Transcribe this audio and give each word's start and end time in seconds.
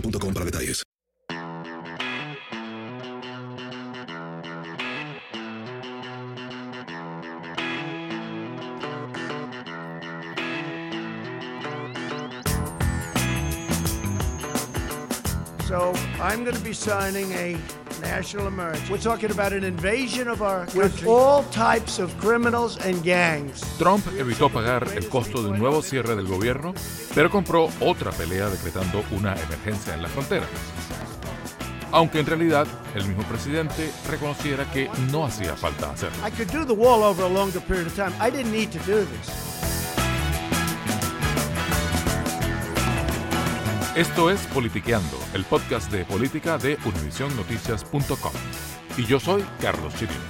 para 0.00 0.44
detalles. 0.44 0.82
So 15.66 15.92
I'm 16.20 16.44
going 16.44 16.56
to 16.56 16.62
be 16.62 16.72
signing 16.72 17.32
a 17.32 17.56
national 18.00 18.46
emergency. 18.46 18.90
We're 18.90 18.98
talking 18.98 19.30
about 19.30 19.52
an 19.52 19.64
invasion 19.64 20.28
of 20.28 20.42
our 20.42 20.66
country 20.66 20.82
with 20.82 21.06
all 21.06 21.42
types 21.50 21.98
of 21.98 22.16
criminals 22.18 22.78
and 22.84 23.02
gangs. 23.02 23.62
Trump 23.78 24.06
evitó 24.18 24.48
pagar 24.48 24.86
el 24.94 25.08
costo 25.08 25.42
de 25.42 25.50
un 25.50 25.58
nuevo 25.58 25.82
cierre 25.82 26.16
del 26.16 26.26
gobierno, 26.26 26.74
pero 27.14 27.30
compró 27.30 27.68
otra 27.80 28.10
pelea 28.12 28.48
decretando 28.48 29.02
una 29.12 29.34
emergencia 29.34 29.94
en 29.94 30.02
la 30.02 30.08
frontera. 30.08 30.46
Aunque 31.92 32.18
en 32.18 32.26
realidad 32.26 32.66
el 32.94 33.06
mismo 33.06 33.22
presidente 33.24 33.90
reconociera 34.08 34.70
que 34.70 34.90
no 35.10 35.24
hacía 35.24 35.54
falta 35.56 35.90
hacerlo. 35.90 36.26
I 36.26 36.30
could 36.30 36.50
do 36.50 36.64
the 36.64 36.74
wall 36.74 37.02
over 37.02 37.24
a 37.24 37.28
longer 37.28 37.60
period 37.60 37.86
of 37.86 37.94
time. 37.94 38.12
I 38.20 38.30
didn't 38.30 38.52
need 38.52 38.70
to 38.72 38.78
do 38.80 39.04
this. 39.04 39.45
Esto 43.96 44.28
es 44.28 44.46
Politiqueando, 44.48 45.18
el 45.32 45.44
podcast 45.44 45.90
de 45.90 46.04
política 46.04 46.58
de 46.58 46.76
univisionnoticias.com. 46.84 48.32
Y 48.98 49.06
yo 49.06 49.18
soy 49.18 49.42
Carlos 49.58 49.94
Chirinos. 49.94 50.20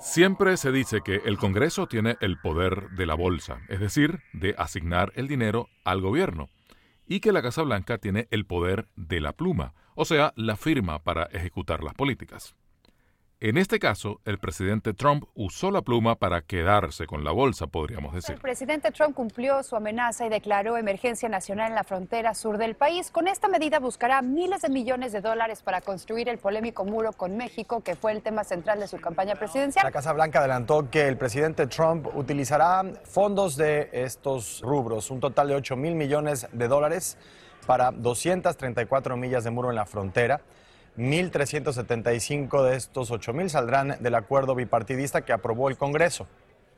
Siempre 0.00 0.56
se 0.56 0.72
dice 0.72 1.02
que 1.04 1.22
el 1.24 1.38
Congreso 1.38 1.86
tiene 1.86 2.16
el 2.20 2.36
poder 2.40 2.90
de 2.90 3.06
la 3.06 3.14
bolsa, 3.14 3.60
es 3.68 3.78
decir, 3.78 4.18
de 4.32 4.56
asignar 4.58 5.12
el 5.14 5.28
dinero 5.28 5.68
al 5.84 6.00
gobierno, 6.00 6.48
y 7.06 7.20
que 7.20 7.30
la 7.30 7.42
Casa 7.42 7.62
Blanca 7.62 7.98
tiene 7.98 8.26
el 8.32 8.44
poder 8.44 8.88
de 8.96 9.20
la 9.20 9.34
pluma, 9.34 9.74
o 9.94 10.04
sea, 10.04 10.32
la 10.36 10.56
firma 10.56 10.98
para 10.98 11.24
ejecutar 11.24 11.82
las 11.82 11.94
políticas. 11.94 12.54
En 13.44 13.58
este 13.58 13.80
caso, 13.80 14.20
el 14.24 14.38
presidente 14.38 14.94
Trump 14.94 15.24
usó 15.34 15.72
la 15.72 15.82
pluma 15.82 16.14
para 16.14 16.42
quedarse 16.42 17.06
con 17.06 17.24
la 17.24 17.32
bolsa, 17.32 17.66
podríamos 17.66 18.14
decir. 18.14 18.36
El 18.36 18.40
presidente 18.40 18.92
Trump 18.92 19.16
cumplió 19.16 19.64
su 19.64 19.74
amenaza 19.74 20.24
y 20.24 20.28
declaró 20.28 20.76
emergencia 20.76 21.28
nacional 21.28 21.70
en 21.70 21.74
la 21.74 21.82
frontera 21.82 22.34
sur 22.34 22.56
del 22.56 22.76
país. 22.76 23.10
Con 23.10 23.26
esta 23.26 23.48
medida 23.48 23.80
buscará 23.80 24.22
miles 24.22 24.62
de 24.62 24.68
millones 24.68 25.10
de 25.10 25.20
dólares 25.20 25.60
para 25.60 25.80
construir 25.80 26.28
el 26.28 26.38
polémico 26.38 26.84
muro 26.84 27.10
con 27.14 27.36
México, 27.36 27.80
que 27.80 27.96
fue 27.96 28.12
el 28.12 28.22
tema 28.22 28.44
central 28.44 28.78
de 28.78 28.86
su 28.86 29.00
campaña 29.00 29.34
presidencial. 29.34 29.84
La 29.84 29.90
Casa 29.90 30.12
Blanca 30.12 30.38
adelantó 30.38 30.88
que 30.88 31.08
el 31.08 31.16
presidente 31.18 31.66
Trump 31.66 32.06
utilizará 32.14 32.84
fondos 33.02 33.56
de 33.56 33.90
estos 33.92 34.60
rubros, 34.60 35.10
un 35.10 35.18
total 35.18 35.48
de 35.48 35.56
8 35.56 35.74
mil 35.74 35.96
millones 35.96 36.46
de 36.52 36.68
dólares 36.68 37.18
para 37.66 37.90
234 37.90 39.16
millas 39.16 39.44
de 39.44 39.50
muro 39.50 39.70
en 39.70 39.76
la 39.76 39.86
frontera. 39.86 40.40
1.375 40.96 42.62
de 42.64 42.76
estos 42.76 43.10
8.000 43.10 43.48
saldrán 43.48 43.96
del 44.00 44.14
acuerdo 44.14 44.54
bipartidista 44.54 45.22
que 45.22 45.32
aprobó 45.32 45.68
el 45.68 45.76
Congreso. 45.76 46.26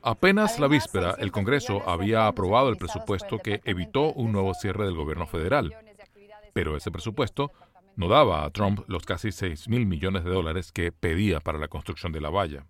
Apenas 0.03 0.61
la 0.61 0.69
víspera, 0.69 1.15
el 1.19 1.33
Congreso 1.33 1.83
había 1.89 2.27
aprobado 2.27 2.69
el 2.69 2.77
presupuesto 2.77 3.39
que 3.39 3.61
evitó 3.65 4.13
un 4.13 4.33
nuevo 4.33 4.53
cierre 4.55 4.85
del 4.85 4.95
gobierno 4.95 5.27
federal. 5.27 5.75
Pero 6.53 6.77
ese 6.77 6.91
presupuesto 6.91 7.51
no 7.97 8.09
daba 8.09 8.45
a 8.45 8.51
Trump 8.51 8.83
los 8.87 9.05
casi 9.07 9.33
6 9.33 9.69
mil 9.69 9.87
millones 9.87 10.25
de 10.25 10.31
dólares 10.31 10.73
que 10.73 10.93
pedía 10.93 11.41
para 11.41 11.59
la 11.59 11.69
construcción 11.69 12.13
de 12.13 12.21
la 12.21 12.31
valla. 12.31 12.67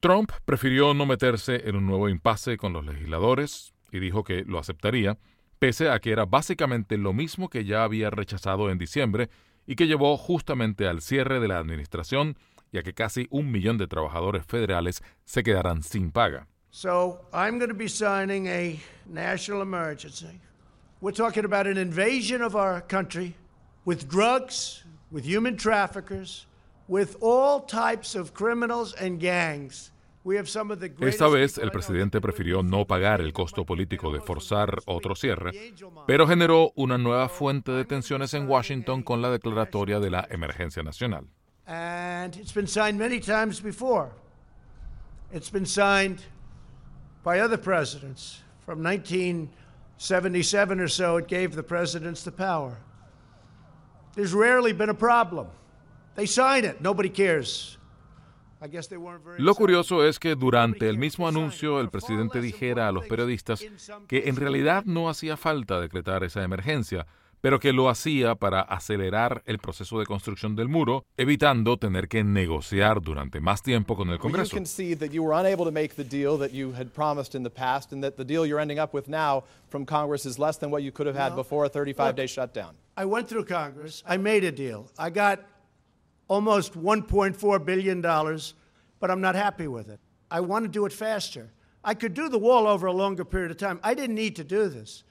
Trump 0.00 0.32
prefirió 0.44 0.94
no 0.94 1.06
meterse 1.06 1.68
en 1.68 1.76
un 1.76 1.86
nuevo 1.86 2.08
impasse 2.08 2.56
con 2.56 2.72
los 2.72 2.84
legisladores 2.84 3.74
y 3.90 3.98
dijo 3.98 4.22
que 4.24 4.44
lo 4.44 4.58
aceptaría, 4.58 5.18
pese 5.60 5.90
a 5.90 6.00
que 6.00 6.10
era 6.10 6.24
básicamente 6.24 6.96
lo 6.96 7.12
mismo 7.12 7.48
que 7.48 7.64
ya 7.64 7.84
había 7.84 8.10
rechazado 8.10 8.70
en 8.70 8.78
diciembre 8.78 9.28
y 9.66 9.76
que 9.76 9.86
llevó 9.86 10.16
justamente 10.16 10.88
al 10.88 11.02
cierre 11.02 11.38
de 11.38 11.48
la 11.48 11.58
administración 11.58 12.36
y 12.72 12.78
a 12.78 12.82
que 12.82 12.94
casi 12.94 13.28
un 13.30 13.52
millón 13.52 13.76
de 13.76 13.86
trabajadores 13.86 14.44
federales 14.46 15.02
se 15.24 15.42
quedarán 15.42 15.82
sin 15.82 16.10
paga. 16.10 16.46
So 16.70 17.20
I'm 17.32 17.58
going 17.58 17.68
to 17.68 17.74
be 17.74 17.88
signing 17.88 18.46
a 18.48 18.80
national 19.06 19.60
emergency. 19.60 20.40
We're 21.00 21.12
talking 21.12 21.44
about 21.44 21.66
an 21.66 21.76
invasion 21.76 22.42
of 22.42 22.54
our 22.54 22.80
country 22.80 23.34
with 23.84 24.08
drugs, 24.08 24.84
with 25.10 25.24
human 25.24 25.56
traffickers, 25.56 26.46
with 26.88 27.16
all 27.20 27.60
types 27.60 28.14
of 28.14 28.32
criminals 28.32 28.94
and 28.94 29.20
gangs. 29.20 29.90
Esta 31.00 31.28
vez 31.28 31.56
el 31.56 31.70
presidente 31.70 32.20
prefirió 32.20 32.62
no 32.62 32.86
pagar 32.86 33.22
el 33.22 33.32
costo 33.32 33.64
político 33.64 34.12
de 34.12 34.20
forzar 34.20 34.78
otro 34.84 35.14
cierre, 35.14 35.52
pero 36.06 36.26
generó 36.26 36.72
una 36.76 36.98
nueva 36.98 37.30
fuente 37.30 37.72
de 37.72 37.86
tensiones 37.86 38.34
en 38.34 38.46
Washington 38.46 39.02
con 39.02 39.22
la 39.22 39.30
declaratoria 39.30 39.98
de 39.98 40.10
la 40.10 40.26
emergencia 40.30 40.82
nacional. 40.82 41.26
And 41.66 42.36
it's 42.36 42.52
been 42.52 42.66
signed 42.66 42.98
many 42.98 43.20
times 43.20 43.62
before. 43.62 44.10
It's 45.32 45.50
been 45.50 45.66
signed 45.66 46.20
by 47.22 47.40
other 47.40 47.56
presidents. 47.56 48.42
From 48.66 48.82
1977 48.82 50.80
or 50.80 50.88
so, 50.88 51.18
it 51.18 51.28
gave 51.28 51.54
the 51.54 51.62
presidents 51.62 52.24
the 52.24 52.32
power. 52.32 52.76
There's 54.16 54.34
rarely 54.34 54.72
been 54.72 54.90
a 54.90 54.94
problem. 54.94 55.46
They 56.16 56.26
sign 56.26 56.64
it. 56.64 56.80
Nobody 56.80 57.08
cares. 57.08 57.78
Lo 59.38 59.54
curioso 59.54 60.04
es 60.04 60.18
que 60.18 60.34
durante 60.34 60.88
el 60.88 60.98
mismo 60.98 61.26
anuncio 61.26 61.80
el 61.80 61.90
presidente 61.90 62.40
dijera 62.40 62.88
a 62.88 62.92
los 62.92 63.06
periodistas 63.06 63.64
que 64.06 64.28
en 64.28 64.36
realidad 64.36 64.84
no 64.84 65.08
hacía 65.08 65.36
falta 65.36 65.80
decretar 65.80 66.24
esa 66.24 66.42
emergencia, 66.42 67.06
pero 67.40 67.58
que 67.58 67.72
lo 67.72 67.88
hacía 67.88 68.34
para 68.34 68.60
acelerar 68.60 69.42
el 69.46 69.58
proceso 69.58 69.98
de 69.98 70.06
construcción 70.06 70.56
del 70.56 70.68
muro, 70.68 71.04
evitando 71.16 71.78
tener 71.78 72.08
que 72.08 72.22
negociar 72.22 73.00
durante 73.00 73.40
más 73.40 73.62
tiempo 73.62 73.96
con 73.96 74.10
el 74.10 74.18
Congreso. 74.18 74.50
I 82.98 83.04
went 83.04 83.26
through 83.26 83.46
Congress. 83.46 84.04
I 84.06 84.18
made 84.18 84.46
a 84.46 84.52
deal. 84.52 84.84
I 84.98 85.10
got 85.10 85.40
almost 86.30 86.74
$1.4 86.80 87.64
billion, 87.64 88.00
but 88.00 89.10
I'm 89.10 89.20
not 89.20 89.34
happy 89.34 89.66
with 89.66 89.88
it. 89.88 89.98
I 90.30 90.40
want 90.40 90.64
to 90.64 90.70
do 90.70 90.86
it 90.86 90.92
faster. 90.92 91.50
I 91.82 91.94
could 91.94 92.14
do 92.14 92.28
the 92.28 92.38
wall 92.38 92.68
over 92.68 92.86
a 92.86 92.92
longer 92.92 93.24
period 93.24 93.50
of 93.50 93.56
time. 93.56 93.80
I 93.82 93.94
didn't 93.94 94.14
need 94.14 94.36
to 94.36 94.44
do 94.44 94.68
this. 94.68 95.04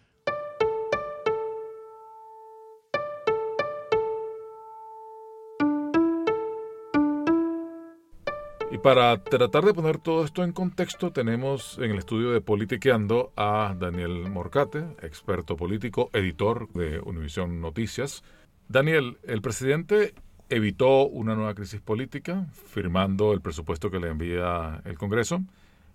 Y 8.71 8.77
para 8.77 9.21
tratar 9.23 9.65
de 9.65 9.73
poner 9.73 9.97
todo 9.97 10.23
esto 10.23 10.43
en 10.43 10.53
contexto, 10.53 11.11
tenemos 11.11 11.77
en 11.79 11.91
el 11.91 11.97
estudio 11.97 12.31
de 12.31 12.39
Politiqueando 12.39 13.33
a 13.35 13.75
Daniel 13.77 14.29
Morcate, 14.29 14.95
experto 15.01 15.57
político, 15.57 16.09
editor 16.13 16.71
de 16.71 17.01
Univisión 17.01 17.59
Noticias. 17.59 18.23
Daniel, 18.69 19.17
el 19.23 19.41
presidente 19.41 20.13
evitó 20.49 21.07
una 21.07 21.35
nueva 21.35 21.53
crisis 21.53 21.79
política, 21.79 22.47
firmando 22.53 23.33
el 23.33 23.41
presupuesto 23.41 23.91
que 23.91 23.99
le 23.99 24.09
envía 24.09 24.81
el 24.83 24.97
Congreso 24.97 25.43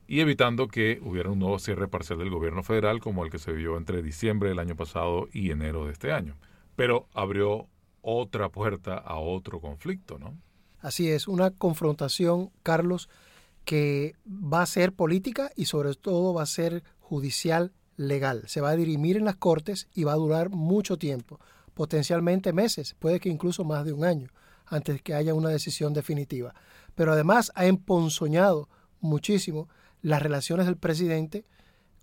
y 0.06 0.20
evitando 0.20 0.68
que 0.68 1.00
hubiera 1.02 1.30
un 1.30 1.40
nuevo 1.40 1.58
cierre 1.58 1.88
parcial 1.88 2.20
del 2.20 2.30
gobierno 2.30 2.62
federal 2.62 3.00
como 3.00 3.24
el 3.24 3.30
que 3.30 3.38
se 3.38 3.52
vio 3.52 3.76
entre 3.76 4.02
diciembre 4.02 4.50
del 4.50 4.60
año 4.60 4.76
pasado 4.76 5.28
y 5.32 5.50
enero 5.50 5.86
de 5.86 5.92
este 5.92 6.12
año. 6.12 6.36
Pero 6.76 7.08
abrió 7.14 7.66
otra 8.00 8.48
puerta 8.48 8.96
a 8.96 9.18
otro 9.18 9.60
conflicto, 9.60 10.18
¿no? 10.18 10.36
Así 10.80 11.08
es, 11.08 11.26
una 11.26 11.50
confrontación, 11.50 12.50
Carlos, 12.62 13.08
que 13.64 14.14
va 14.26 14.62
a 14.62 14.66
ser 14.66 14.92
política 14.92 15.50
y 15.56 15.64
sobre 15.64 15.94
todo 15.94 16.34
va 16.34 16.42
a 16.42 16.46
ser 16.46 16.84
judicial 17.00 17.72
legal. 17.96 18.42
Se 18.46 18.60
va 18.60 18.70
a 18.70 18.76
dirimir 18.76 19.16
en 19.16 19.24
las 19.24 19.36
cortes 19.36 19.88
y 19.94 20.04
va 20.04 20.12
a 20.12 20.16
durar 20.16 20.50
mucho 20.50 20.98
tiempo, 20.98 21.40
potencialmente 21.72 22.52
meses, 22.52 22.94
puede 22.98 23.18
que 23.18 23.30
incluso 23.30 23.64
más 23.64 23.84
de 23.84 23.94
un 23.94 24.04
año 24.04 24.28
antes 24.66 25.02
que 25.02 25.14
haya 25.14 25.34
una 25.34 25.48
decisión 25.48 25.92
definitiva. 25.92 26.54
Pero 26.94 27.12
además 27.12 27.52
ha 27.54 27.66
emponzoñado 27.66 28.68
muchísimo 29.00 29.68
las 30.02 30.22
relaciones 30.22 30.66
del 30.66 30.76
presidente 30.76 31.44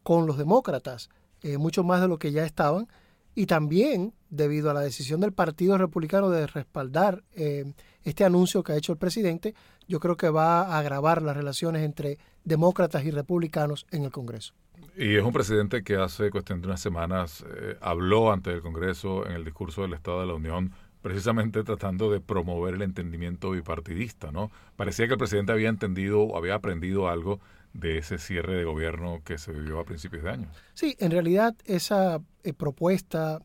con 0.04 0.25
los 0.25 0.38
demócratas, 0.38 1.10
eh, 1.42 1.58
mucho 1.58 1.84
más 1.84 2.02
de 2.02 2.08
lo 2.08 2.18
que 2.19 2.31
ya 2.31 2.46
estaban, 2.46 2.88
y 3.34 3.46
también 3.46 4.13
debido 4.30 4.69
a 4.69 4.74
la 4.74 4.81
decisión 4.81 5.22
del 5.22 5.31
Partido 5.31 5.78
Republicano 5.78 6.30
de 6.30 6.48
respaldar 6.48 7.24
eh, 7.34 7.74
este 8.04 8.25
anuncio 8.25 8.64
que 8.64 8.74
ha 8.74 8.78
hecho 8.78 8.92
el 8.92 8.98
presidente, 8.98 9.56
yo 9.88 10.00
creo 10.00 10.18
que 10.18 10.30
va 10.30 10.62
a 10.62 10.80
agravar 10.80 11.22
las 11.22 11.36
relaciones 11.36 11.84
entre 11.84 12.18
demócratas 12.44 13.06
y 13.06 13.12
republicanos 13.12 13.86
en 13.92 14.04
el 14.04 14.12
Congreso. 14.12 14.54
Y 14.98 15.16
es 15.16 15.24
un 15.24 15.31
presidente 15.31 15.84
que 15.84 15.96
hace 15.96 16.31
cuestión 16.31 16.62
de 16.62 16.68
unas 16.68 16.81
semanas 16.81 17.46
eh, 17.48 17.78
habló 17.81 18.31
ante 18.31 18.52
el 18.52 18.62
Congreso 18.62 19.25
en 19.25 19.34
el 19.34 19.46
discurso 19.46 19.84
del 19.84 19.94
Estado 19.94 20.22
de 20.22 20.28
la 20.28 20.34
Unión 20.34 20.74
precisamente 21.01 21.63
tratando 21.63 22.12
de 22.12 22.19
promover 22.19 22.75
el 22.75 22.81
entendimiento 22.81 23.51
bipartidista, 23.51 24.31
¿no? 24.31 24.51
Parecía 24.75 25.07
que 25.07 25.13
el 25.13 25.19
presidente 25.19 25.51
había 25.51 25.69
entendido 25.69 26.21
o 26.21 26.38
había 26.38 26.56
aprendido 26.56 27.09
algo 27.09 27.39
de 27.74 27.98
ese 27.98 28.18
cierre 28.18 28.56
de 28.57 28.63
gobierno 28.65 29.21
que 29.24 29.38
se 29.38 29.51
vivió 29.51 29.80
a 29.80 29.86
principios 29.86 30.24
de 30.24 30.30
año. 30.30 30.48
Sí, 30.74 30.95
en 31.00 31.12
realidad 31.12 31.56
esa 31.65 32.21
eh, 32.44 32.53
propuesta 32.53 33.42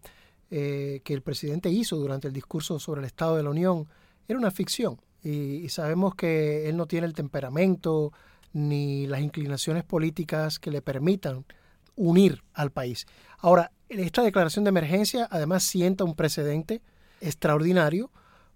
eh, 0.50 1.00
que 1.04 1.14
el 1.14 1.22
presidente 1.22 1.70
hizo 1.70 1.96
durante 1.96 2.28
el 2.28 2.34
discurso 2.34 2.78
sobre 2.78 3.00
el 3.00 3.06
Estado 3.06 3.36
de 3.36 3.42
la 3.42 3.50
Unión 3.50 3.88
era 4.28 4.38
una 4.38 4.50
ficción 4.50 5.00
y, 5.22 5.68
sabemos 5.70 6.14
que 6.14 6.68
él 6.68 6.76
no 6.76 6.86
tiene 6.86 7.06
el 7.06 7.14
temperamento 7.14 8.12
ni 8.52 9.08
las 9.08 9.20
inclinaciones 9.20 9.82
políticas 9.82 10.60
que 10.60 10.70
le 10.70 10.82
permitan 10.82 11.44
unir 11.96 12.44
al 12.54 12.70
país. 12.70 13.06
Ahora, 13.38 13.72
esta 13.88 14.22
declaración 14.22 14.64
de 14.64 14.68
emergencia 14.68 15.26
además 15.30 15.64
sienta 15.64 16.04
un 16.04 16.14
precedente 16.14 16.80
extraordinario 17.26 18.10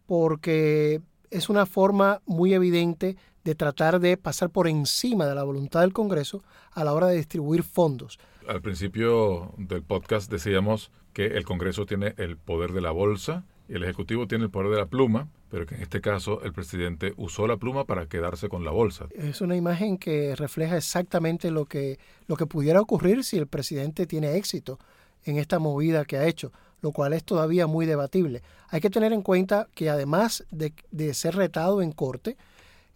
porque 0.06 1.00
es 1.30 1.48
una 1.48 1.66
forma 1.66 2.20
muy 2.26 2.54
evidente 2.54 3.16
de 3.44 3.54
tratar 3.54 4.00
de 4.00 4.16
pasar 4.16 4.50
por 4.50 4.68
encima 4.68 5.26
de 5.26 5.34
la 5.34 5.44
voluntad 5.44 5.80
del 5.80 5.92
Congreso 5.92 6.42
a 6.72 6.84
la 6.84 6.92
hora 6.92 7.06
de 7.06 7.16
distribuir 7.16 7.62
fondos. 7.62 8.18
Al 8.46 8.60
principio 8.60 9.52
del 9.56 9.82
podcast 9.82 10.30
decíamos 10.30 10.90
que 11.12 11.26
el 11.26 11.44
Congreso 11.44 11.86
tiene 11.86 12.14
el 12.16 12.36
poder 12.36 12.72
de 12.72 12.80
la 12.80 12.90
bolsa 12.90 13.44
y 13.68 13.74
el 13.74 13.84
Ejecutivo 13.84 14.26
tiene 14.26 14.44
el 14.44 14.50
poder 14.50 14.70
de 14.70 14.78
la 14.78 14.86
pluma, 14.86 15.28
pero 15.48 15.66
que 15.66 15.76
en 15.76 15.82
este 15.82 16.00
caso 16.00 16.42
el 16.42 16.52
presidente 16.52 17.14
usó 17.16 17.46
la 17.46 17.56
pluma 17.56 17.84
para 17.84 18.06
quedarse 18.06 18.48
con 18.48 18.64
la 18.64 18.72
bolsa. 18.72 19.06
Es 19.14 19.40
una 19.40 19.56
imagen 19.56 19.96
que 19.96 20.34
refleja 20.34 20.76
exactamente 20.76 21.50
lo 21.50 21.66
que, 21.66 21.98
lo 22.26 22.36
que 22.36 22.46
pudiera 22.46 22.80
ocurrir 22.80 23.24
si 23.24 23.38
el 23.38 23.46
presidente 23.46 24.06
tiene 24.06 24.36
éxito 24.36 24.78
en 25.24 25.36
esta 25.36 25.58
movida 25.58 26.04
que 26.04 26.16
ha 26.16 26.26
hecho 26.26 26.52
lo 26.82 26.92
cual 26.92 27.12
es 27.12 27.24
todavía 27.24 27.66
muy 27.66 27.86
debatible. 27.86 28.42
Hay 28.68 28.80
que 28.80 28.90
tener 28.90 29.12
en 29.12 29.22
cuenta 29.22 29.68
que 29.74 29.90
además 29.90 30.44
de, 30.50 31.14
ser 31.14 31.36
retado 31.36 31.82
en 31.82 31.92
corte, 31.92 32.36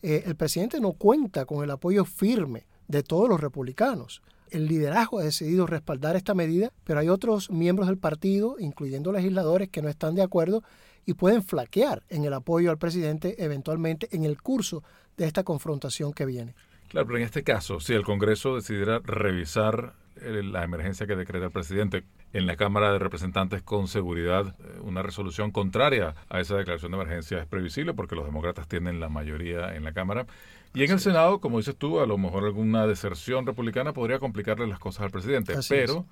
eh, 0.03 0.25
el 0.27 0.37
presidente 0.37 0.81
no 0.81 0.93
cuenta 0.93 1.45
con 1.45 1.65
el 1.65 1.71
apoyo 1.71 2.05
firme 2.05 2.65
de 2.89 3.03
todos 3.03 3.29
los 3.29 3.41
republicanos. 3.41 4.23
El 4.51 4.67
liderazgo 4.67 5.19
ha 5.19 5.25
decidido 5.25 5.67
respaldar 5.67 6.17
esta 6.17 6.35
medida, 6.35 6.73
pero 6.85 7.01
hay 7.01 7.09
otros 7.09 7.51
miembros 7.51 7.89
del 7.89 7.99
partido, 7.99 8.57
incluyendo 8.59 9.11
legisladores, 9.11 9.69
que 9.69 9.83
no 9.83 9.89
están 9.89 10.15
de 10.15 10.23
acuerdo 10.23 10.63
y 11.07 11.15
pueden 11.15 11.43
flaquear 11.43 12.03
en 12.09 12.25
el 12.25 12.33
apoyo 12.33 12.71
al 12.71 12.79
presidente 12.79 13.43
eventualmente 13.43 14.09
en 14.13 14.25
el 14.25 14.41
curso 14.41 14.83
de 15.17 15.27
esta 15.27 15.43
confrontación 15.43 16.13
que 16.13 16.27
viene. 16.27 16.55
Claro, 16.89 17.07
pero 17.07 17.19
en 17.19 17.25
este 17.25 17.43
caso, 17.43 17.81
si 17.81 17.95
el 17.95 18.05
Congreso 18.05 18.55
decidiera 18.55 19.01
revisar 19.01 19.95
la 20.21 20.65
emergencia 20.65 21.07
que 21.07 21.17
decreta 21.17 21.47
el 21.47 21.51
presidente 21.51 22.05
en 22.33 22.47
la 22.47 22.57
Cámara 22.57 22.93
de 22.93 22.99
Representantes 22.99 23.63
con 23.63 23.89
seguridad 23.89 24.55
eh, 24.59 24.81
una 24.83 25.03
resolución 25.03 25.51
contraria 25.51 26.15
a 26.29 26.41
esa 26.41 26.57
declaración 26.57 26.93
de 26.93 26.97
emergencia 26.99 27.39
es 27.39 27.47
previsible 27.47 27.95
porque 27.95 28.15
los 28.15 28.25
demócratas 28.25 28.69
tienen 28.69 29.01
la 29.01 29.09
mayoría 29.09 29.75
en 29.75 29.85
la 29.85 29.93
Cámara. 29.93 30.27
Y 30.75 30.83
en 30.85 30.91
el 30.91 31.01
Senado, 31.01 31.41
como 31.41 31.59
dices 31.59 31.77
tú, 31.77 32.01
a 32.01 32.07
lo 32.07 32.19
mejor 32.19 32.45
alguna 32.45 32.87
deserción 32.87 33.47
republicana 33.47 33.93
podría 33.93 34.19
complicarle 34.19 34.67
las 34.67 34.81
cosas 34.81 35.05
al 35.05 35.11
presidente, 35.11 35.55
pero 35.69 36.05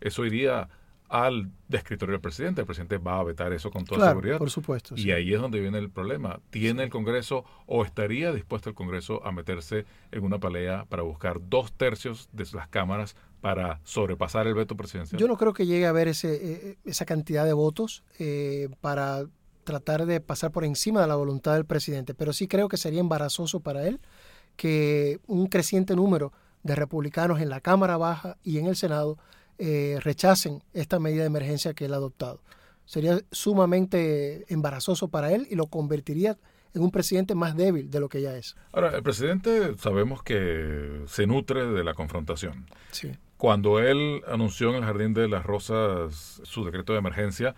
eso 0.00 0.24
iría 0.26 0.68
al 1.08 1.50
descritorio 1.68 2.12
del 2.12 2.20
presidente. 2.20 2.60
El 2.60 2.66
presidente 2.66 2.98
va 2.98 3.18
a 3.18 3.24
vetar 3.24 3.52
eso 3.52 3.70
con 3.70 3.84
toda 3.84 4.08
seguridad. 4.08 4.38
Por 4.38 4.50
supuesto. 4.50 4.94
Y 4.96 5.10
ahí 5.10 5.32
es 5.32 5.40
donde 5.40 5.60
viene 5.60 5.78
el 5.78 5.90
problema. 5.90 6.40
¿Tiene 6.50 6.84
el 6.84 6.90
Congreso 6.90 7.44
o 7.66 7.84
estaría 7.84 8.32
dispuesto 8.32 8.68
el 8.68 8.74
Congreso 8.74 9.24
a 9.24 9.32
meterse 9.32 9.86
en 10.12 10.24
una 10.24 10.38
pelea 10.38 10.84
para 10.88 11.02
buscar 11.02 11.38
dos 11.48 11.72
tercios 11.72 12.28
de 12.32 12.46
las 12.52 12.68
cámaras 12.68 13.16
para 13.40 13.80
sobrepasar 13.84 14.46
el 14.46 14.54
veto 14.54 14.76
presidencial? 14.76 15.20
Yo 15.20 15.28
no 15.28 15.36
creo 15.36 15.52
que 15.52 15.66
llegue 15.66 15.86
a 15.86 15.90
haber 15.90 16.08
ese, 16.08 16.70
eh, 16.70 16.78
esa 16.84 17.04
cantidad 17.04 17.44
de 17.44 17.52
votos 17.52 18.02
eh, 18.18 18.68
para 18.80 19.24
tratar 19.64 20.06
de 20.06 20.20
pasar 20.20 20.50
por 20.50 20.64
encima 20.64 21.00
de 21.02 21.06
la 21.06 21.14
voluntad 21.14 21.54
del 21.54 21.66
presidente, 21.66 22.14
pero 22.14 22.32
sí 22.32 22.48
creo 22.48 22.68
que 22.68 22.78
sería 22.78 23.00
embarazoso 23.00 23.60
para 23.60 23.86
él 23.86 24.00
que 24.56 25.20
un 25.26 25.46
creciente 25.46 25.94
número 25.94 26.32
de 26.62 26.74
republicanos 26.74 27.40
en 27.40 27.50
la 27.50 27.60
Cámara 27.60 27.96
Baja 27.96 28.38
y 28.42 28.58
en 28.58 28.66
el 28.66 28.76
Senado 28.76 29.18
eh, 29.58 29.98
rechacen 30.00 30.62
esta 30.72 30.98
medida 30.98 31.22
de 31.22 31.26
emergencia 31.26 31.74
que 31.74 31.86
él 31.86 31.94
ha 31.94 31.96
adoptado. 31.96 32.40
Sería 32.84 33.20
sumamente 33.30 34.44
embarazoso 34.52 35.08
para 35.08 35.32
él 35.32 35.46
y 35.50 35.56
lo 35.56 35.66
convertiría 35.66 36.38
en 36.74 36.82
un 36.82 36.90
presidente 36.90 37.34
más 37.34 37.56
débil 37.56 37.90
de 37.90 38.00
lo 38.00 38.08
que 38.08 38.22
ya 38.22 38.36
es. 38.36 38.56
Ahora, 38.72 38.94
el 38.96 39.02
presidente 39.02 39.76
sabemos 39.78 40.22
que 40.22 41.02
se 41.06 41.26
nutre 41.26 41.66
de 41.66 41.84
la 41.84 41.94
confrontación. 41.94 42.66
Sí. 42.90 43.10
Cuando 43.36 43.78
él 43.78 44.22
anunció 44.26 44.70
en 44.70 44.76
el 44.76 44.84
Jardín 44.84 45.14
de 45.14 45.28
las 45.28 45.44
Rosas 45.44 46.40
su 46.42 46.64
decreto 46.64 46.92
de 46.92 46.98
emergencia, 46.98 47.54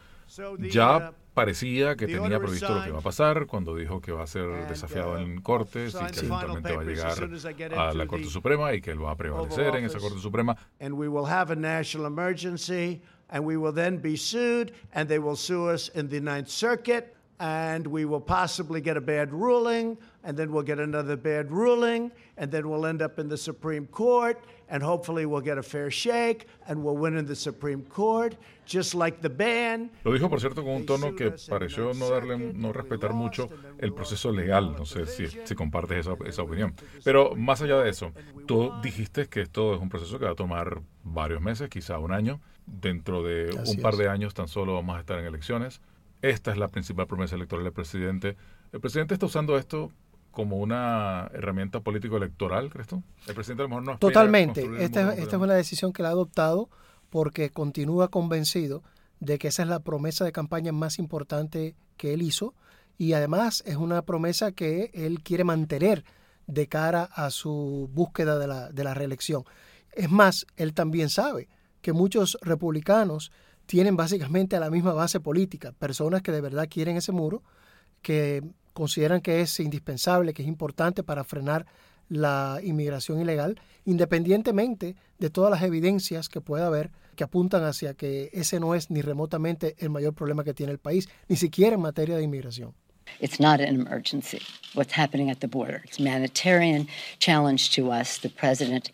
ya 0.59 1.13
parecía 1.41 1.97
que 1.97 2.07
tenía 2.07 2.39
previsto 2.39 2.75
lo 2.75 2.85
que 2.85 2.91
va 2.91 2.99
a 2.99 3.03
pasar 3.03 3.47
cuando 3.47 3.75
dijo 3.75 4.01
que 4.01 4.13
va 4.13 4.25
a 4.25 4.27
ser 4.27 4.69
desafiado 4.69 5.19
en 5.19 5.41
cortes 5.41 5.95
y 5.95 6.13
que 6.13 6.27
eventualmente 6.27 6.77
va 6.77 6.83
a 6.83 6.85
llegar 6.85 7.75
a 7.75 7.95
la 7.95 8.07
Corte 8.07 8.27
Suprema 8.27 8.75
y 8.75 8.81
que 8.81 8.91
él 8.91 9.03
va 9.03 9.13
a 9.13 9.17
prevalecer 9.17 9.77
en 9.77 9.85
esa 9.85 9.99
Corte 9.99 10.21
Suprema. 10.21 10.57
And 10.81 10.95
we 10.95 11.09
will 11.09 11.27
have 11.27 11.51
a 11.51 11.57
national 11.57 12.07
emergency 12.07 13.01
and 13.31 13.45
we 13.45 13.57
will 13.57 13.73
then 13.73 13.99
be 13.99 14.17
sued 14.17 14.73
and 14.93 15.09
they 15.09 15.19
will 15.19 15.37
sue 15.37 15.69
us 15.69 15.91
in 15.95 16.09
the 16.09 16.21
Ninth 16.21 16.49
Circuit 16.49 17.15
and 17.39 17.87
we 17.87 18.05
will 18.05 18.21
possibly 18.21 18.81
get 18.81 18.97
a 18.97 19.01
bad 19.01 19.33
ruling, 19.33 19.97
and 20.25 20.37
then 20.37 20.53
we'll 20.53 20.63
get 20.63 20.79
another 20.79 21.17
bad 21.17 21.51
ruling, 21.51 22.13
and 22.37 22.51
then 22.51 22.69
we'll 22.69 22.87
end 22.87 23.03
up 23.03 23.19
in 23.19 23.29
the 23.29 23.37
Supreme 23.37 23.87
Court, 23.87 24.39
and 24.69 24.83
hopefully 24.83 25.27
we'll 25.27 25.41
get 25.41 25.59
a 25.59 25.63
fair 25.63 25.91
shake, 25.91 26.47
and 26.69 26.83
we'll 26.83 26.97
win 26.97 27.17
in 27.17 27.27
the 27.27 27.35
Supreme 27.35 27.83
Court, 27.83 28.37
just 28.65 28.95
like 28.95 29.21
the 29.21 29.29
ban. 29.29 29.91
Lo 30.05 30.13
dijo, 30.13 30.29
por 30.29 30.41
cierto, 30.41 30.63
con 30.63 30.73
un 30.73 30.87
tono 30.87 31.15
que 31.15 31.33
pareció 31.49 31.93
no 31.95 32.09
darle, 32.09 32.53
no 32.55 32.73
respetar 32.73 33.13
mucho 33.13 33.49
el 33.79 33.93
proceso 33.93 34.31
legal. 34.31 34.75
No 34.77 34.85
sé 34.85 35.07
si, 35.07 35.27
si 35.27 35.55
compartes 35.55 36.07
esa, 36.07 36.17
esa 36.27 36.43
opinión. 36.43 36.75
Pero 37.05 37.35
más 37.35 37.63
allá 37.63 37.79
de 37.79 37.91
eso, 37.91 38.13
tú 38.47 38.73
dijiste 38.83 39.27
que 39.27 39.41
esto 39.41 39.75
es 39.75 39.81
un 39.81 39.89
proceso 39.89 40.19
que 40.19 40.27
va 40.27 40.33
a 40.33 40.37
tomar 40.37 40.81
varios 41.03 41.41
meses, 41.41 41.69
quizá 41.69 41.99
un 41.99 42.13
año. 42.13 42.41
Dentro 42.67 43.25
de 43.25 43.49
Así 43.59 43.77
un 43.77 43.83
par 43.83 43.97
de 43.97 44.09
años 44.09 44.33
tan 44.35 44.47
solo 44.47 44.75
vamos 44.75 44.97
a 44.97 45.01
estar 45.01 45.19
en 45.19 45.25
elecciones. 45.27 45.81
Esta 46.23 46.53
es 46.53 46.59
la 46.59 46.69
principal 46.69 47.07
promesa 47.07 47.35
electoral 47.35 47.65
del 47.65 47.73
presidente. 47.73 48.37
¿El 48.73 48.81
presidente 48.81 49.15
está 49.15 49.27
usando 49.27 49.57
esto 49.57 49.91
como 50.31 50.59
una 50.59 51.31
herramienta 51.33 51.81
político-electoral, 51.81 52.71
crees 52.71 52.89
tú? 52.89 53.03
El 53.27 53.35
presidente 53.35 53.63
a 53.63 53.65
lo 53.65 53.69
mejor 53.69 53.83
no 53.85 53.93
a 53.93 53.99
Totalmente. 53.99 54.69
Esta, 54.79 55.15
esta 55.15 55.37
es 55.37 55.43
una 55.43 55.55
decisión 55.55 55.93
que 55.93 56.03
la 56.03 56.11
ha 56.11 56.13
adoptado 56.13 56.69
porque 57.11 57.51
continúa 57.51 58.09
convencido 58.09 58.83
de 59.19 59.39
que 59.39 59.49
esa 59.49 59.63
es 59.63 59.69
la 59.69 59.81
promesa 59.81 60.25
de 60.25 60.33
campaña 60.33 60.73
más 60.73 60.99
importante 60.99 61.75
que 61.97 62.15
él 62.15 62.23
hizo 62.23 62.55
y 62.97 63.13
además 63.13 63.63
es 63.67 63.77
una 63.77 64.03
promesa 64.03 64.53
que 64.53 64.91
él 64.95 65.23
quiere 65.23 65.45
mantener 65.45 66.05
de 66.47 66.69
cara 66.69 67.05
a 67.05 67.31
su 67.31 67.91
búsqueda 67.93 68.39
de 68.39 68.47
la, 68.47 68.71
de 68.71 68.85
la 68.85 68.95
reelección. 68.95 69.45
Es 69.93 70.11
más, 70.11 70.47
él 70.57 70.75
también 70.75 71.09
sabe 71.09 71.49
que 71.81 71.93
muchos 71.93 72.39
republicanos 72.43 73.33
tienen 73.67 73.97
básicamente 73.97 74.59
la 74.59 74.71
misma 74.71 74.93
base 74.93 75.21
política, 75.21 75.73
personas 75.73 76.23
que 76.23 76.33
de 76.33 76.41
verdad 76.41 76.69
quieren 76.69 76.97
ese 76.97 77.13
muro, 77.13 77.43
que 78.03 78.43
consideran 78.73 79.21
que 79.21 79.41
es 79.41 79.61
indispensable, 79.61 80.33
que 80.33 80.43
es 80.43 80.49
importante 80.49 81.03
para 81.03 81.25
frenar 81.25 81.67
la 82.09 82.61
inmigración 82.63 83.21
ilegal, 83.21 83.61
independientemente 83.85 84.97
de 85.19 85.31
todas 85.31 85.51
las 85.51 85.63
evidencias 85.63 86.29
que 86.29 86.41
pueda 86.41 86.67
haber 86.67 86.91
que 87.17 87.25
apuntan 87.25 87.65
hacia 87.65 87.95
que 87.95 88.31
ese 88.33 88.61
no 88.61 88.75
es 88.75 88.91
ni 88.91 89.03
remotamente 89.03 89.77
el 89.79 89.91
mayor 89.91 90.15
problema 90.15 90.43
que 90.43 90.55
tiene 90.55 90.73
el 90.73 90.79
país, 90.79 91.09
ni 91.29 91.37
siquiera 91.37 91.75
en 91.75 91.83
materia 91.83 92.17
de 92.17 92.23
inmigración. 92.23 92.75
It's 93.21 93.41
not 93.41 93.61
an 93.61 93.75
emergency. 93.75 94.41
What's 94.75 94.97
happening 94.97 95.31
at 95.31 95.41
the 95.41 95.49
border? 95.49 95.83
It's 95.85 95.99
a 95.99 96.03
humanitarian 96.03 96.87
challenge 97.19 97.75
to 97.75 97.91
us. 97.91 98.19
The 98.19 98.31
president 98.31 98.91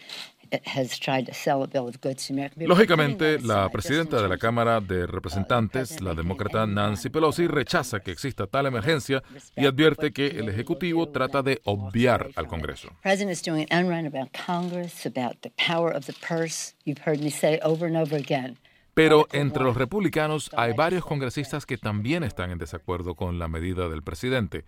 Lógicamente, 2.57 3.38
la 3.41 3.69
presidenta 3.69 4.23
de 4.23 4.29
la 4.29 4.38
Cámara 4.38 4.81
de 4.81 5.07
Representantes, 5.07 6.00
la 6.00 6.15
demócrata 6.15 6.67
Nancy 6.67 7.11
Pelosi, 7.11 7.47
rechaza 7.47 8.00
que 8.00 8.11
exista 8.11 8.47
tal 8.47 8.67
emergencia 8.67 9.23
y 9.57 9.67
advierte 9.67 10.12
que 10.12 10.26
el 10.26 10.49
Ejecutivo 10.49 11.09
trata 11.09 11.43
de 11.43 11.61
obviar 11.65 12.31
al 12.37 12.47
Congreso. 12.47 12.88
The 12.88 12.95
president 13.03 13.33
is 13.33 13.43
doing 13.43 13.67
an 13.71 13.87
unrun 13.87 14.07
about 14.07 14.31
Congress, 14.33 15.07
about 15.07 15.41
the 15.43 15.53
power 15.57 15.95
of 15.95 16.07
the 16.07 16.15
purse. 16.15 16.75
You've 16.85 17.03
heard 17.05 17.21
me 17.21 17.31
say 17.31 17.61
over 17.62 17.87
and 17.87 17.97
over 17.97 18.17
again. 18.17 18.59
Pero 18.95 19.26
entre 19.33 19.62
los 19.62 19.76
republicanos 19.76 20.50
hay 20.57 20.73
varios 20.73 21.05
congresistas 21.05 21.67
que 21.67 21.76
también 21.76 22.25
están 22.25 22.50
en 22.50 22.57
desacuerdo 22.57 23.15
con 23.15 23.38
la 23.38 23.47
medida 23.47 23.91
del 23.91 24.03
presidente. 24.03 24.65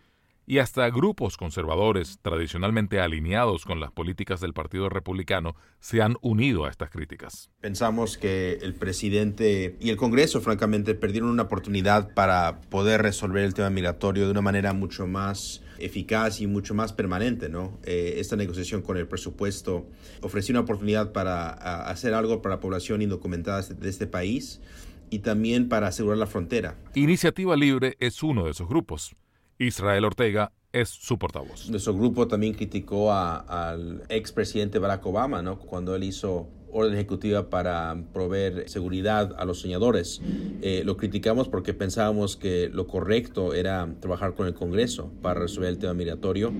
Y 0.51 0.61
hasta 0.61 0.89
grupos 0.89 1.37
conservadores 1.37 2.21
tradicionalmente 2.23 3.01
alineados 3.01 3.67
con 3.67 3.81
las 3.81 3.93
políticas 3.93 4.41
del 4.41 4.55
Partido 4.55 4.89
Republicano 4.89 5.55
se 5.79 6.01
han 6.01 6.17
unido 6.23 6.65
a 6.65 6.71
estas 6.71 6.89
críticas. 6.89 7.51
Pensamos 7.61 8.17
que 8.17 8.55
el 8.63 8.73
presidente 8.73 9.77
y 9.79 9.91
el 9.91 9.99
Congreso, 9.99 10.41
francamente, 10.41 10.95
perdieron 10.95 11.29
una 11.29 11.43
oportunidad 11.43 12.15
para 12.15 12.63
poder 12.71 13.03
resolver 13.03 13.45
el 13.45 13.53
tema 13.53 13.69
migratorio 13.69 14.25
de 14.25 14.31
una 14.31 14.41
manera 14.41 14.73
mucho 14.73 15.07
más 15.07 15.63
eficaz 15.79 16.41
y 16.41 16.47
mucho 16.47 16.73
más 16.73 16.95
permanente, 16.95 17.51
¿no? 17.51 17.79
Eh, 17.85 18.15
esta 18.17 18.35
negociación 18.35 18.81
con 18.81 18.97
el 18.97 19.07
presupuesto 19.07 19.87
ofreció 20.23 20.55
una 20.55 20.61
oportunidad 20.61 21.13
para 21.13 21.51
hacer 21.91 22.15
algo 22.15 22.41
para 22.41 22.55
la 22.55 22.61
población 22.63 23.03
indocumentada 23.03 23.61
de 23.61 23.89
este 23.91 24.07
país 24.07 24.63
y 25.11 25.19
también 25.19 25.69
para 25.69 25.89
asegurar 25.89 26.17
la 26.17 26.27
frontera. 26.27 26.79
Iniciativa 26.95 27.55
Libre 27.55 27.99
es 28.01 28.23
uno 28.23 28.47
de 28.47 28.53
esos 28.53 28.67
grupos. 28.67 29.15
Israel 29.59 30.05
Ortega 30.05 30.53
es 30.73 30.89
su 30.89 31.19
portavoz. 31.19 31.69
Nuestro 31.71 31.95
grupo 31.95 32.29
también 32.29 32.55
criticó 32.55 33.11
a- 33.13 33.71
al 33.71 34.03
expresidente 34.09 34.79
Barack 34.79 35.05
Obama, 35.07 35.43
¿no? 35.43 35.59
Cuando 35.59 35.95
él 35.97 36.05
hizo 36.05 36.49
orden 36.71 36.93
ejecutiva 36.95 37.49
para 37.49 37.97
proveer 38.13 38.69
seguridad 38.69 39.35
a 39.39 39.47
los 39.47 39.61
soñadores. 39.61 40.21
Eh, 40.61 40.83
lo 40.85 40.99
criticamos 40.99 41.49
porque 41.49 41.73
pensábamos 41.73 42.37
que 42.37 42.69
lo 42.71 42.87
correcto 42.87 43.55
era 43.55 43.89
trabajar 44.01 44.35
con 44.35 44.47
el 44.47 44.53
Congreso 44.53 45.11
para 45.23 45.41
resolver 45.41 45.71
el 45.71 45.79
tema 45.79 45.95
migratorio. 45.95 46.53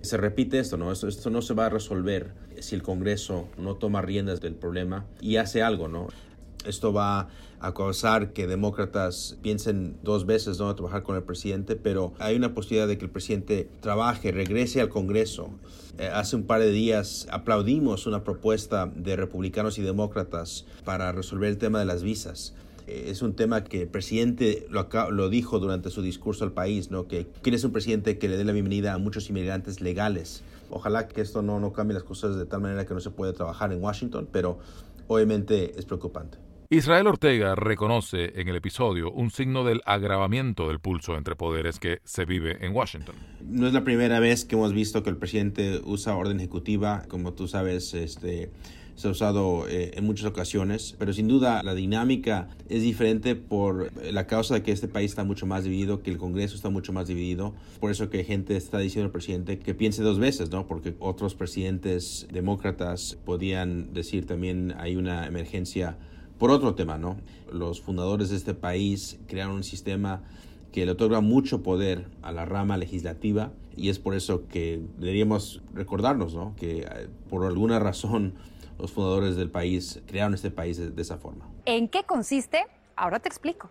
Se 0.00 0.16
repite 0.16 0.58
esto, 0.58 0.78
¿no? 0.78 0.90
Esto, 0.90 1.06
esto 1.06 1.28
no 1.28 1.42
se 1.42 1.52
va 1.52 1.66
a 1.66 1.68
resolver 1.68 2.32
si 2.60 2.74
el 2.74 2.82
Congreso 2.82 3.48
no 3.58 3.74
toma 3.74 4.00
riendas 4.00 4.40
del 4.40 4.54
problema 4.54 5.04
y 5.20 5.36
hace 5.36 5.62
algo, 5.62 5.86
¿no? 5.88 6.08
Esto 6.66 6.92
va 6.92 7.28
a 7.60 7.72
causar 7.74 8.32
que 8.32 8.46
demócratas 8.46 9.38
piensen 9.42 9.96
dos 10.02 10.26
veces 10.26 10.58
no 10.58 10.74
trabajar 10.74 11.02
con 11.02 11.16
el 11.16 11.22
presidente, 11.22 11.76
pero 11.76 12.12
hay 12.18 12.36
una 12.36 12.54
posibilidad 12.54 12.88
de 12.88 12.98
que 12.98 13.04
el 13.04 13.10
presidente 13.10 13.68
trabaje, 13.80 14.32
regrese 14.32 14.80
al 14.80 14.88
Congreso. 14.88 15.50
Eh, 15.98 16.08
hace 16.12 16.36
un 16.36 16.42
par 16.44 16.60
de 16.60 16.70
días 16.70 17.26
aplaudimos 17.30 18.06
una 18.06 18.22
propuesta 18.22 18.90
de 18.94 19.16
republicanos 19.16 19.78
y 19.78 19.82
demócratas 19.82 20.66
para 20.84 21.12
resolver 21.12 21.48
el 21.48 21.58
tema 21.58 21.78
de 21.78 21.86
las 21.86 22.02
visas. 22.02 22.52
Eh, 22.86 23.06
Es 23.08 23.22
un 23.22 23.34
tema 23.34 23.64
que 23.64 23.82
el 23.82 23.88
presidente 23.88 24.66
lo, 24.68 24.88
lo 25.10 25.28
dijo 25.30 25.58
durante 25.58 25.90
su 25.90 26.02
discurso 26.02 26.44
al 26.44 26.52
país, 26.52 26.90
¿no? 26.90 27.06
que 27.08 27.26
quiere 27.42 27.58
ser 27.58 27.68
un 27.68 27.72
presidente 27.72 28.18
que 28.18 28.28
le 28.28 28.36
dé 28.36 28.44
la 28.44 28.52
bienvenida 28.52 28.92
a 28.92 28.98
muchos 28.98 29.30
inmigrantes 29.30 29.80
legales. 29.80 30.42
Ojalá 30.68 31.08
que 31.08 31.20
esto 31.20 31.42
no, 31.42 31.60
no 31.60 31.72
cambie 31.72 31.94
las 31.94 32.02
cosas 32.02 32.36
de 32.36 32.44
tal 32.44 32.60
manera 32.60 32.84
que 32.84 32.92
no 32.92 33.00
se 33.00 33.10
puede 33.10 33.32
trabajar 33.32 33.72
en 33.72 33.82
Washington, 33.82 34.28
pero 34.30 34.58
obviamente 35.06 35.78
es 35.78 35.84
preocupante. 35.84 36.38
Israel 36.68 37.06
Ortega 37.06 37.54
reconoce 37.54 38.40
en 38.40 38.48
el 38.48 38.56
episodio 38.56 39.12
un 39.12 39.30
signo 39.30 39.62
del 39.62 39.82
agravamiento 39.84 40.66
del 40.66 40.80
pulso 40.80 41.16
entre 41.16 41.36
poderes 41.36 41.78
que 41.78 42.00
se 42.02 42.24
vive 42.24 42.56
en 42.66 42.74
Washington. 42.74 43.14
No 43.40 43.68
es 43.68 43.72
la 43.72 43.84
primera 43.84 44.18
vez 44.18 44.44
que 44.44 44.56
hemos 44.56 44.72
visto 44.72 45.04
que 45.04 45.10
el 45.10 45.16
presidente 45.16 45.80
usa 45.84 46.16
orden 46.16 46.40
ejecutiva, 46.40 47.04
como 47.06 47.34
tú 47.34 47.46
sabes, 47.46 47.94
este, 47.94 48.50
se 48.96 49.06
ha 49.06 49.12
usado 49.12 49.68
eh, 49.68 49.92
en 49.94 50.04
muchas 50.04 50.26
ocasiones, 50.26 50.96
pero 50.98 51.12
sin 51.12 51.28
duda 51.28 51.62
la 51.62 51.72
dinámica 51.72 52.48
es 52.68 52.82
diferente 52.82 53.36
por 53.36 53.92
la 54.02 54.26
causa 54.26 54.54
de 54.54 54.64
que 54.64 54.72
este 54.72 54.88
país 54.88 55.12
está 55.12 55.22
mucho 55.22 55.46
más 55.46 55.62
dividido, 55.62 56.02
que 56.02 56.10
el 56.10 56.18
Congreso 56.18 56.56
está 56.56 56.68
mucho 56.68 56.92
más 56.92 57.06
dividido, 57.06 57.54
por 57.78 57.92
eso 57.92 58.10
que 58.10 58.24
gente 58.24 58.56
está 58.56 58.78
diciendo 58.78 59.06
al 59.06 59.12
presidente 59.12 59.60
que 59.60 59.74
piense 59.74 60.02
dos 60.02 60.18
veces, 60.18 60.50
¿no? 60.50 60.66
Porque 60.66 60.96
otros 60.98 61.36
presidentes 61.36 62.26
demócratas 62.32 63.16
podían 63.24 63.92
decir 63.92 64.26
también 64.26 64.74
hay 64.78 64.96
una 64.96 65.28
emergencia 65.28 65.96
por 66.38 66.50
otro 66.50 66.74
tema, 66.74 66.98
¿no? 66.98 67.16
Los 67.52 67.80
fundadores 67.80 68.30
de 68.30 68.36
este 68.36 68.54
país 68.54 69.18
crearon 69.26 69.56
un 69.56 69.64
sistema 69.64 70.22
que 70.72 70.84
le 70.84 70.92
otorga 70.92 71.20
mucho 71.20 71.62
poder 71.62 72.06
a 72.22 72.32
la 72.32 72.44
rama 72.44 72.76
legislativa 72.76 73.52
y 73.76 73.88
es 73.88 73.98
por 73.98 74.14
eso 74.14 74.46
que 74.48 74.82
deberíamos 74.98 75.62
recordarnos, 75.72 76.34
¿no? 76.34 76.54
Que 76.56 76.80
eh, 76.80 77.08
por 77.30 77.46
alguna 77.46 77.78
razón 77.78 78.34
los 78.78 78.92
fundadores 78.92 79.36
del 79.36 79.50
país 79.50 80.02
crearon 80.06 80.34
este 80.34 80.50
país 80.50 80.76
de, 80.76 80.90
de 80.90 81.02
esa 81.02 81.18
forma. 81.18 81.48
¿En 81.64 81.88
qué 81.88 82.04
consiste? 82.04 82.66
Ahora 82.94 83.20
te 83.20 83.28
explico. 83.28 83.70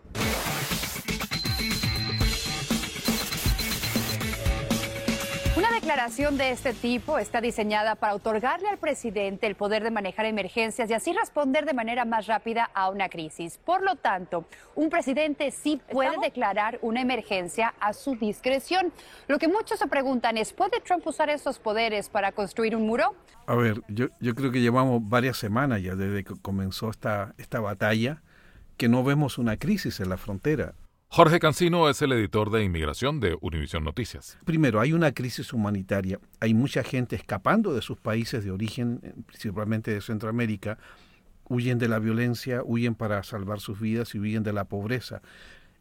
Declaración 5.85 6.35
de 6.35 6.49
este 6.49 6.73
tipo 6.73 7.19
está 7.19 7.41
diseñada 7.41 7.93
para 7.93 8.15
otorgarle 8.15 8.67
al 8.69 8.79
presidente 8.79 9.45
el 9.45 9.53
poder 9.53 9.83
de 9.83 9.91
manejar 9.91 10.25
emergencias 10.25 10.89
y 10.89 10.95
así 10.95 11.13
responder 11.13 11.63
de 11.63 11.75
manera 11.75 12.05
más 12.05 12.25
rápida 12.25 12.71
a 12.73 12.89
una 12.89 13.07
crisis. 13.07 13.59
Por 13.63 13.83
lo 13.83 13.95
tanto, 13.95 14.45
un 14.73 14.89
presidente 14.89 15.51
sí 15.51 15.79
puede 15.91 16.17
declarar 16.19 16.79
una 16.81 17.01
emergencia 17.01 17.75
a 17.79 17.93
su 17.93 18.15
discreción. 18.15 18.91
Lo 19.27 19.37
que 19.37 19.47
muchos 19.47 19.77
se 19.77 19.85
preguntan 19.85 20.37
es, 20.37 20.53
¿puede 20.53 20.81
Trump 20.81 21.05
usar 21.05 21.29
estos 21.29 21.59
poderes 21.59 22.09
para 22.09 22.31
construir 22.31 22.75
un 22.75 22.87
muro? 22.87 23.13
A 23.45 23.53
ver, 23.53 23.83
yo, 23.87 24.07
yo 24.19 24.33
creo 24.33 24.51
que 24.51 24.61
llevamos 24.61 25.07
varias 25.07 25.37
semanas 25.37 25.83
ya 25.83 25.93
desde 25.93 26.23
que 26.23 26.33
comenzó 26.41 26.89
esta, 26.89 27.35
esta 27.37 27.59
batalla 27.59 28.23
que 28.75 28.89
no 28.89 29.03
vemos 29.03 29.37
una 29.37 29.57
crisis 29.57 29.99
en 29.99 30.09
la 30.09 30.17
frontera. 30.17 30.73
Jorge 31.07 31.39
Cancino 31.39 31.87
es 31.89 32.01
el 32.01 32.11
editor 32.11 32.51
de 32.51 32.63
inmigración 32.63 33.19
de 33.21 33.37
Univision 33.39 33.83
Noticias. 33.83 34.37
Primero, 34.43 34.81
hay 34.81 34.91
una 34.91 35.13
crisis 35.13 35.53
humanitaria. 35.53 36.19
Hay 36.41 36.53
mucha 36.53 36.83
gente 36.83 37.15
escapando 37.15 37.73
de 37.73 37.81
sus 37.81 37.97
países 37.97 38.43
de 38.43 38.51
origen, 38.51 38.99
eh, 39.01 39.13
principalmente 39.25 39.91
de 39.91 40.01
Centroamérica. 40.01 40.77
Huyen 41.47 41.77
de 41.77 41.87
la 41.87 41.99
violencia, 41.99 42.61
huyen 42.65 42.95
para 42.95 43.23
salvar 43.23 43.61
sus 43.61 43.79
vidas 43.79 44.13
y 44.13 44.19
huyen 44.19 44.43
de 44.43 44.51
la 44.51 44.65
pobreza. 44.65 45.21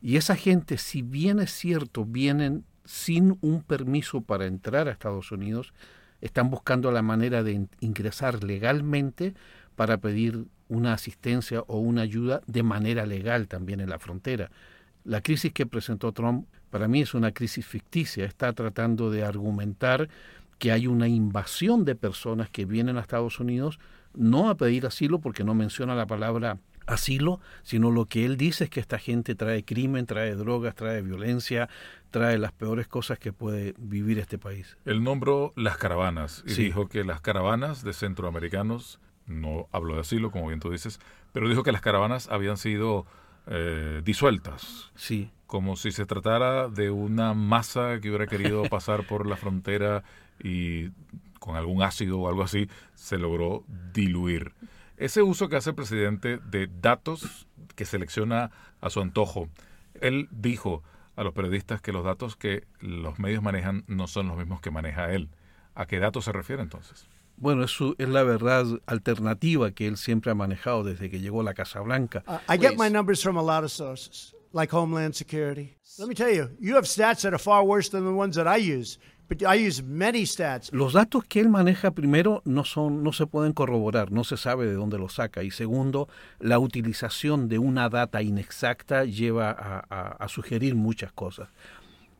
Y 0.00 0.16
esa 0.18 0.36
gente, 0.36 0.78
si 0.78 1.02
bien 1.02 1.40
es 1.40 1.50
cierto, 1.50 2.04
vienen 2.04 2.64
sin 2.84 3.38
un 3.40 3.62
permiso 3.62 4.20
para 4.20 4.46
entrar 4.46 4.86
a 4.86 4.92
Estados 4.92 5.32
Unidos, 5.32 5.72
están 6.20 6.48
buscando 6.50 6.92
la 6.92 7.02
manera 7.02 7.42
de 7.42 7.52
in- 7.52 7.70
ingresar 7.80 8.44
legalmente 8.44 9.34
para 9.74 9.96
pedir 9.98 10.44
una 10.68 10.92
asistencia 10.92 11.62
o 11.66 11.78
una 11.78 12.02
ayuda 12.02 12.42
de 12.46 12.62
manera 12.62 13.04
legal 13.04 13.48
también 13.48 13.80
en 13.80 13.88
la 13.90 13.98
frontera. 13.98 14.50
La 15.04 15.20
crisis 15.20 15.52
que 15.52 15.66
presentó 15.66 16.12
Trump 16.12 16.46
Para 16.70 16.88
mí 16.88 17.02
es 17.02 17.14
una 17.14 17.32
crisis 17.32 17.64
ficticia. 17.64 18.24
Está 18.24 18.52
tratando 18.52 19.10
de 19.10 19.24
argumentar 19.24 20.08
que 20.58 20.72
hay 20.72 20.86
una 20.86 21.08
invasión 21.08 21.84
de 21.84 21.94
personas 21.94 22.50
que 22.50 22.64
vienen 22.64 22.96
a 22.96 23.00
Estados 23.00 23.38
Unidos 23.38 23.78
no 24.14 24.48
a 24.48 24.56
pedir 24.56 24.86
asilo 24.86 25.18
porque 25.18 25.44
no 25.44 25.54
menciona 25.54 25.94
la 25.94 26.06
palabra 26.06 26.58
asilo, 26.86 27.40
sino 27.62 27.90
lo 27.90 28.06
que 28.06 28.24
él 28.24 28.36
dice 28.36 28.64
es 28.64 28.70
que 28.70 28.80
esta 28.80 28.98
gente 28.98 29.34
trae 29.34 29.64
crimen, 29.64 30.06
trae 30.06 30.34
drogas, 30.34 30.74
trae 30.74 31.02
violencia, 31.02 31.68
trae 32.10 32.38
las 32.38 32.52
peores 32.52 32.86
cosas 32.86 33.18
que 33.18 33.32
puede 33.32 33.74
vivir 33.78 34.18
este 34.18 34.38
país. 34.38 34.76
Él 34.84 35.02
nombró 35.02 35.52
las 35.56 35.76
caravanas 35.76 36.44
y 36.46 36.54
dijo 36.54 36.88
que 36.88 37.04
las 37.04 37.20
caravanas 37.20 37.84
de 37.84 37.92
centroamericanos, 37.92 39.00
no 39.26 39.68
habló 39.72 39.94
de 39.94 40.00
asilo, 40.02 40.30
como 40.30 40.48
bien 40.48 40.60
tú 40.60 40.70
dices, 40.70 41.00
pero 41.32 41.48
dijo 41.48 41.62
que 41.62 41.72
las 41.72 41.80
caravanas 41.80 42.28
habían 42.28 42.58
sido 42.58 43.06
eh, 43.46 44.02
disueltas. 44.04 44.90
Sí. 44.94 45.30
Como 45.46 45.76
si 45.76 45.92
se 45.92 46.06
tratara 46.06 46.68
de 46.68 46.90
una 46.90 47.34
masa 47.34 48.00
que 48.00 48.08
hubiera 48.08 48.26
querido 48.26 48.62
pasar 48.70 49.06
por 49.06 49.26
la 49.26 49.36
frontera 49.36 50.02
y 50.42 50.90
con 51.38 51.56
algún 51.56 51.82
ácido 51.82 52.20
o 52.20 52.28
algo 52.28 52.42
así 52.42 52.68
se 52.94 53.18
logró 53.18 53.64
diluir. 53.92 54.52
Ese 54.96 55.22
uso 55.22 55.48
que 55.48 55.56
hace 55.56 55.70
el 55.70 55.76
presidente 55.76 56.38
de 56.38 56.68
datos 56.80 57.46
que 57.74 57.84
selecciona 57.84 58.50
a 58.80 58.90
su 58.90 59.00
antojo, 59.00 59.48
él 60.00 60.28
dijo 60.30 60.82
a 61.16 61.22
los 61.22 61.34
periodistas 61.34 61.80
que 61.80 61.92
los 61.92 62.04
datos 62.04 62.36
que 62.36 62.66
los 62.80 63.18
medios 63.18 63.42
manejan 63.42 63.84
no 63.86 64.06
son 64.06 64.28
los 64.28 64.36
mismos 64.36 64.60
que 64.60 64.70
maneja 64.70 65.12
él. 65.12 65.28
¿A 65.74 65.86
qué 65.86 65.98
datos 65.98 66.24
se 66.24 66.32
refiere 66.32 66.62
entonces? 66.62 67.08
Bueno, 67.36 67.64
eso 67.64 67.94
es 67.98 68.08
la 68.08 68.22
verdad 68.22 68.64
alternativa 68.86 69.72
que 69.72 69.86
él 69.86 69.96
siempre 69.96 70.30
ha 70.30 70.34
manejado 70.34 70.84
desde 70.84 71.10
que 71.10 71.20
llegó 71.20 71.40
a 71.40 71.44
la 71.44 71.54
Casa 71.54 71.80
Blanca. 71.80 72.22
Uh, 72.26 72.52
I 72.52 72.58
get 72.58 72.76
my 72.76 72.88
numbers 72.88 73.22
from 73.22 73.36
a 73.36 73.42
lot 73.42 73.64
of 73.64 73.70
sources, 73.70 74.34
like 74.52 74.74
Homeland 74.74 75.14
Security. 75.14 75.76
Let 75.98 76.08
me 76.08 76.14
tell 76.14 76.32
you, 76.32 76.50
you 76.60 76.74
have 76.76 76.86
stats 76.86 77.22
that 77.22 77.32
are 77.32 77.38
far 77.38 77.64
worse 77.64 77.88
than 77.90 78.04
the 78.04 78.12
ones 78.12 78.36
that 78.36 78.46
I 78.46 78.56
use. 78.56 78.98
Los 80.72 80.92
datos 80.92 81.24
que 81.24 81.40
él 81.40 81.48
maneja 81.48 81.90
primero 81.92 82.42
no 82.44 82.64
son 82.64 83.02
no 83.02 83.12
se 83.12 83.26
pueden 83.26 83.52
corroborar, 83.52 84.12
no 84.12 84.22
se 84.22 84.36
sabe 84.36 84.66
de 84.66 84.74
dónde 84.74 84.98
los 84.98 85.14
saca 85.14 85.42
y 85.42 85.50
segundo, 85.50 86.08
la 86.40 86.58
utilización 86.58 87.48
de 87.48 87.58
una 87.58 87.88
data 87.88 88.22
inexacta 88.22 89.04
lleva 89.04 89.50
a, 89.88 90.28
sugerir 90.28 90.74
muchas 90.74 91.12
cosas. 91.12 91.48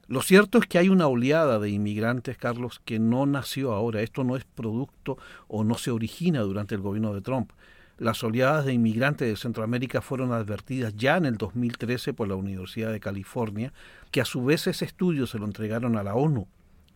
Lo 0.07 0.23
cierto 0.23 0.59
es 0.59 0.67
que 0.67 0.79
hay 0.79 0.89
una 0.89 1.07
oleada 1.07 1.59
de 1.59 1.71
inmigrantes, 1.71 2.37
Carlos, 2.37 2.81
que 2.85 2.99
no 2.99 3.27
nació 3.27 3.73
ahora. 3.73 4.03
Esto 4.03 4.25
no 4.25 4.37
es 4.37 4.45
producto 4.45 5.19
o 5.49 5.65
no 5.65 5.77
se 5.77 5.91
origina 5.91 6.41
durante 6.41 6.75
el 6.75 6.81
gobierno 6.81 7.15
de 7.15 7.21
Trump. 7.21 7.53
Las 7.99 8.23
oleadas 8.25 8.65
de 8.67 8.73
inmigrantes 8.73 9.29
de 9.29 9.37
Centroamérica 9.37 10.01
fueron 10.01 10.33
advertidas 10.33 10.95
ya 10.97 11.17
en 11.17 11.27
el 11.27 11.37
2013 11.37 12.13
por 12.13 12.29
la 12.29 12.35
Universidad 12.35 12.91
de 12.91 13.01
California, 13.01 13.73
que 14.11 14.21
a 14.21 14.25
su 14.25 14.45
vez 14.45 14.67
ese 14.67 14.85
estudio 14.85 15.27
se 15.27 15.39
lo 15.39 15.47
entregaron 15.47 15.97
a 15.97 16.03
la 16.03 16.15
ONU 16.15 16.49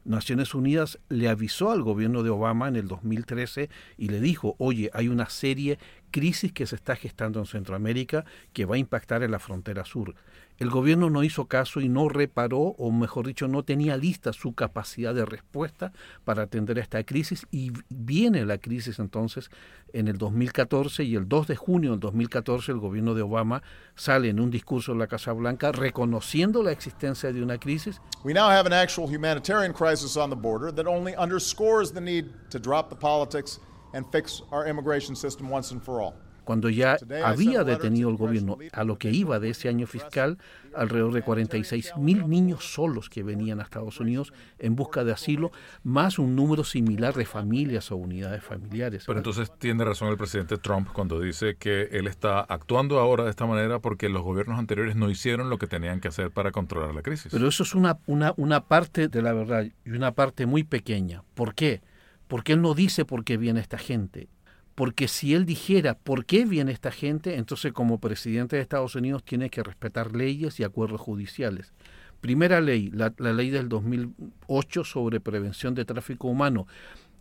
Naciones 0.08 0.54
Unidas 0.54 0.98
le 1.10 1.28
avisó 1.28 1.70
al 1.70 1.82
gobierno 1.82 2.22
de 2.22 2.30
Obama 2.30 2.68
en 2.68 2.76
el 2.76 2.88
2013 2.88 3.68
y 3.98 4.08
le 4.08 4.20
dijo, 4.20 4.56
oye, 4.58 4.90
hay 4.94 5.08
una 5.08 5.28
serie 5.28 5.78
crisis 6.10 6.52
que 6.52 6.66
se 6.66 6.76
está 6.76 6.96
gestando 6.96 7.40
en 7.40 7.46
Centroamérica 7.46 8.24
que 8.54 8.64
va 8.64 8.76
a 8.76 8.78
impactar 8.78 9.22
en 9.22 9.30
la 9.30 9.38
frontera 9.38 9.84
sur. 9.84 10.14
El 10.58 10.70
gobierno 10.70 11.08
no 11.08 11.22
hizo 11.22 11.46
caso 11.46 11.80
y 11.80 11.88
no 11.88 12.08
reparó, 12.08 12.58
o 12.58 12.90
mejor 12.90 13.28
dicho, 13.28 13.46
no 13.46 13.62
tenía 13.62 13.96
lista 13.96 14.32
su 14.32 14.54
capacidad 14.54 15.14
de 15.14 15.24
respuesta 15.24 15.92
para 16.24 16.42
atender 16.42 16.78
a 16.78 16.82
esta 16.82 17.04
crisis 17.04 17.46
y 17.52 17.72
viene 17.88 18.44
la 18.44 18.58
crisis 18.58 18.98
entonces 18.98 19.50
en 19.92 20.08
el 20.08 20.18
2014 20.18 21.04
y 21.04 21.14
el 21.14 21.28
2 21.28 21.46
de 21.46 21.56
junio 21.56 21.92
del 21.92 22.00
2014 22.00 22.72
el 22.72 22.78
gobierno 22.78 23.14
de 23.14 23.22
Obama 23.22 23.62
sale 23.94 24.30
en 24.30 24.40
un 24.40 24.50
discurso 24.50 24.90
en 24.90 24.98
la 24.98 25.06
Casa 25.06 25.32
Blanca 25.32 25.70
reconociendo 25.70 26.64
la 26.64 26.72
existencia 26.72 27.32
de 27.32 27.40
una 27.40 27.58
crisis. 27.58 28.00
We 28.24 28.34
now 28.34 28.50
have 28.50 28.66
an 28.66 28.72
actual 28.72 29.08
humanitarian 29.08 29.72
crisis 29.72 30.16
on 30.16 30.28
the 30.28 30.36
border 30.36 30.72
that 30.74 30.88
only 30.88 31.14
underscores 31.16 31.92
the 31.92 32.00
need 32.00 32.26
to 32.50 32.58
drop 32.58 32.90
the 32.90 32.96
politics 32.96 33.60
and 33.94 34.04
fix 34.10 34.42
our 34.50 34.66
immigration 34.68 35.14
system 35.14 35.48
once 35.48 35.72
and 35.72 35.80
for 35.80 36.00
all 36.00 36.14
cuando 36.48 36.70
ya 36.70 36.96
había 37.26 37.62
detenido 37.62 38.08
el 38.08 38.16
gobierno 38.16 38.56
a 38.72 38.82
lo 38.82 38.96
que 38.96 39.10
iba 39.10 39.38
de 39.38 39.50
ese 39.50 39.68
año 39.68 39.86
fiscal 39.86 40.38
alrededor 40.74 41.12
de 41.12 41.20
46 41.20 41.92
mil 41.98 42.26
niños 42.26 42.72
solos 42.72 43.10
que 43.10 43.22
venían 43.22 43.60
a 43.60 43.64
Estados 43.64 44.00
Unidos 44.00 44.32
en 44.58 44.74
busca 44.74 45.04
de 45.04 45.12
asilo, 45.12 45.52
más 45.82 46.18
un 46.18 46.34
número 46.34 46.64
similar 46.64 47.12
de 47.12 47.26
familias 47.26 47.92
o 47.92 47.96
unidades 47.96 48.42
familiares. 48.42 49.04
Pero 49.06 49.18
entonces 49.18 49.52
tiene 49.58 49.84
razón 49.84 50.08
el 50.08 50.16
presidente 50.16 50.56
Trump 50.56 50.88
cuando 50.94 51.20
dice 51.20 51.56
que 51.56 51.82
él 51.92 52.06
está 52.06 52.40
actuando 52.40 52.98
ahora 52.98 53.24
de 53.24 53.30
esta 53.30 53.44
manera 53.44 53.80
porque 53.80 54.08
los 54.08 54.22
gobiernos 54.22 54.58
anteriores 54.58 54.96
no 54.96 55.10
hicieron 55.10 55.50
lo 55.50 55.58
que 55.58 55.66
tenían 55.66 56.00
que 56.00 56.08
hacer 56.08 56.30
para 56.30 56.50
controlar 56.50 56.94
la 56.94 57.02
crisis. 57.02 57.30
Pero 57.30 57.46
eso 57.46 57.62
es 57.62 57.74
una, 57.74 57.98
una, 58.06 58.32
una 58.38 58.64
parte 58.64 59.08
de 59.08 59.20
la 59.20 59.34
verdad 59.34 59.66
y 59.84 59.90
una 59.90 60.12
parte 60.12 60.46
muy 60.46 60.64
pequeña. 60.64 61.24
¿Por 61.34 61.54
qué? 61.54 61.82
Porque 62.26 62.54
él 62.54 62.62
no 62.62 62.72
dice 62.72 63.04
por 63.04 63.22
qué 63.24 63.36
viene 63.36 63.60
esta 63.60 63.76
gente 63.76 64.30
porque 64.78 65.08
si 65.08 65.34
él 65.34 65.44
dijera 65.44 65.94
por 65.94 66.24
qué 66.24 66.44
viene 66.44 66.70
esta 66.70 66.92
gente, 66.92 67.34
entonces 67.34 67.72
como 67.72 67.98
presidente 67.98 68.54
de 68.54 68.62
Estados 68.62 68.94
Unidos 68.94 69.24
tiene 69.24 69.50
que 69.50 69.64
respetar 69.64 70.14
leyes 70.14 70.60
y 70.60 70.62
acuerdos 70.62 71.00
judiciales. 71.00 71.72
Primera 72.20 72.60
ley, 72.60 72.88
la, 72.92 73.12
ley 73.18 73.50
del 73.50 73.68
2008 73.68 74.84
sobre 74.84 75.18
prevención 75.18 75.74
de 75.74 75.84
tráfico 75.84 76.28
humano, 76.28 76.68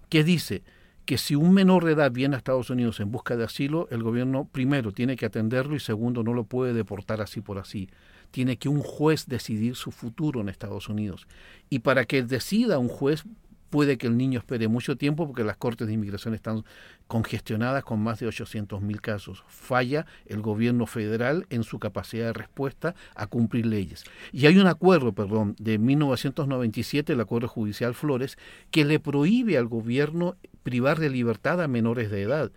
que 0.08 0.24
dice 0.24 0.62
que 1.06 1.18
si 1.18 1.34
un 1.34 1.52
menor 1.52 1.84
de 1.84 1.94
edad 1.94 2.12
viene 2.12 2.36
a 2.36 2.38
Estados 2.38 2.70
Unidos 2.70 3.00
en 3.00 3.10
busca 3.10 3.36
de 3.36 3.46
asilo, 3.46 3.88
el 3.90 4.04
gobierno 4.04 4.48
primero 4.52 4.92
tiene 4.92 5.16
que 5.16 5.26
atenderlo 5.26 5.76
y 5.76 5.80
segundo 5.80 6.22
no 6.22 6.36
lo 6.36 6.44
puede 6.44 6.74
deportar 6.74 7.22
así 7.22 7.42
por 7.42 7.58
así. 7.58 7.90
Tiene 8.30 8.58
que 8.58 8.70
un 8.70 8.84
juez 8.84 9.26
decidir 9.26 9.76
su 9.76 9.90
futuro 9.90 10.42
en 10.42 10.50
Estados 10.50 10.90
Unidos. 10.90 11.28
Y 11.72 11.80
para 11.80 12.06
que 12.06 12.22
decida 12.22 12.78
un 12.78 12.88
juez, 12.88 13.24
puede 13.70 13.98
que 13.98 14.08
el 14.08 14.18
niño 14.18 14.40
espere 14.40 14.68
mucho 14.68 14.98
tiempo 14.98 15.28
porque 15.28 15.44
las 15.44 15.58
cortes 15.58 15.88
de 15.88 15.94
inmigración 15.94 16.34
están 16.34 16.64
congestionadas 17.08 17.84
con 17.84 18.02
más 18.02 18.20
de 18.20 18.28
800 18.28 18.82
mil 18.82 19.02
casos. 19.02 19.44
Falla 19.48 20.06
el 20.26 20.42
gobierno 20.42 20.86
federal 20.86 21.46
en 21.50 21.64
su 21.64 21.80
capacidad 21.80 22.28
de 22.28 22.34
respuesta 22.34 22.96
a 23.16 23.28
cumplir 23.28 23.66
leyes. 23.66 24.04
Y 24.32 24.46
hay 24.46 24.58
un 24.58 24.68
acuerdo, 24.68 25.14
perdón, 25.14 25.56
de 25.60 25.78
1997, 25.78 27.14
el 27.14 27.22
acuerdo 27.22 27.48
judicial 27.48 27.94
Flores, 27.94 28.38
que 28.72 28.86
le 28.86 29.00
prohíbe 29.00 29.58
al 29.58 29.68
gobierno 29.68 30.36
privar 30.64 31.00
de 31.00 31.10
libertad 31.10 31.62
a 31.62 31.68
menores 31.68 32.10
de 32.12 32.24
edad. 32.24 32.52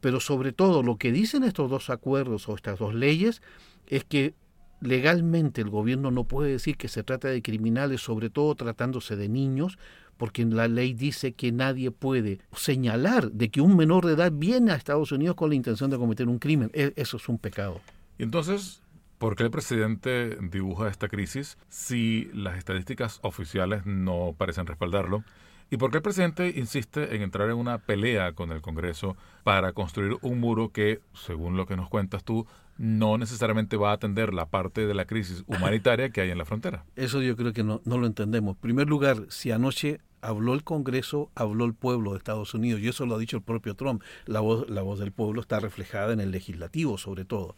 Pero 0.00 0.20
sobre 0.20 0.52
todo 0.52 0.82
lo 0.82 0.96
que 0.96 1.12
dicen 1.12 1.44
estos 1.44 1.70
dos 1.70 1.90
acuerdos 1.90 2.48
o 2.48 2.54
estas 2.54 2.78
dos 2.78 2.94
leyes 2.94 3.42
es 3.86 4.04
que 4.04 4.34
legalmente 4.80 5.60
el 5.60 5.70
gobierno 5.70 6.10
no 6.10 6.24
puede 6.24 6.52
decir 6.52 6.76
que 6.76 6.88
se 6.88 7.02
trata 7.02 7.28
de 7.28 7.42
criminales, 7.42 8.00
sobre 8.00 8.30
todo 8.30 8.54
tratándose 8.54 9.16
de 9.16 9.28
niños, 9.28 9.78
porque 10.18 10.44
la 10.44 10.68
ley 10.68 10.92
dice 10.92 11.32
que 11.32 11.52
nadie 11.52 11.90
puede 11.90 12.40
señalar 12.52 13.30
de 13.32 13.48
que 13.48 13.62
un 13.62 13.76
menor 13.76 14.04
de 14.04 14.12
edad 14.12 14.32
viene 14.34 14.72
a 14.72 14.74
Estados 14.74 15.12
Unidos 15.12 15.36
con 15.36 15.48
la 15.48 15.54
intención 15.54 15.90
de 15.90 15.96
cometer 15.96 16.28
un 16.28 16.38
crimen. 16.38 16.70
E, 16.74 16.92
eso 16.96 17.16
es 17.16 17.28
un 17.28 17.38
pecado. 17.38 17.80
Y 18.18 18.24
entonces, 18.24 18.82
¿por 19.18 19.36
qué 19.36 19.44
el 19.44 19.50
presidente 19.50 20.36
dibuja 20.42 20.88
esta 20.88 21.08
crisis 21.08 21.56
si 21.68 22.28
las 22.34 22.58
estadísticas 22.58 23.20
oficiales 23.22 23.86
no 23.86 24.34
parecen 24.36 24.66
respaldarlo? 24.66 25.24
¿Y 25.70 25.76
por 25.76 25.90
qué 25.90 25.98
el 25.98 26.02
presidente 26.02 26.52
insiste 26.56 27.14
en 27.14 27.22
entrar 27.22 27.50
en 27.50 27.56
una 27.56 27.78
pelea 27.78 28.32
con 28.32 28.52
el 28.52 28.62
Congreso 28.62 29.16
para 29.44 29.72
construir 29.72 30.16
un 30.22 30.40
muro 30.40 30.70
que, 30.72 31.00
según 31.12 31.56
lo 31.56 31.66
que 31.66 31.76
nos 31.76 31.90
cuentas 31.90 32.24
tú, 32.24 32.46
no 32.78 33.18
necesariamente 33.18 33.76
va 33.76 33.90
a 33.90 33.94
atender 33.94 34.32
la 34.32 34.46
parte 34.46 34.86
de 34.86 34.94
la 34.94 35.04
crisis 35.04 35.44
humanitaria 35.46 36.10
que 36.10 36.22
hay 36.22 36.30
en 36.30 36.38
la 36.38 36.44
frontera? 36.46 36.84
Eso 36.96 37.20
yo 37.20 37.36
creo 37.36 37.52
que 37.52 37.64
no, 37.64 37.82
no 37.84 37.98
lo 37.98 38.06
entendemos. 38.06 38.56
En 38.56 38.60
primer 38.60 38.88
lugar, 38.88 39.26
si 39.28 39.50
anoche 39.50 40.00
habló 40.20 40.54
el 40.54 40.64
Congreso, 40.64 41.30
habló 41.34 41.64
el 41.64 41.74
pueblo 41.74 42.12
de 42.12 42.18
Estados 42.18 42.54
Unidos, 42.54 42.80
y 42.80 42.88
eso 42.88 43.06
lo 43.06 43.16
ha 43.16 43.18
dicho 43.18 43.36
el 43.36 43.42
propio 43.42 43.74
Trump. 43.74 44.02
La 44.26 44.40
voz, 44.40 44.68
la 44.68 44.82
voz 44.82 44.98
del 44.98 45.12
pueblo 45.12 45.40
está 45.40 45.60
reflejada 45.60 46.12
en 46.12 46.20
el 46.20 46.30
legislativo, 46.30 46.98
sobre 46.98 47.24
todo. 47.24 47.56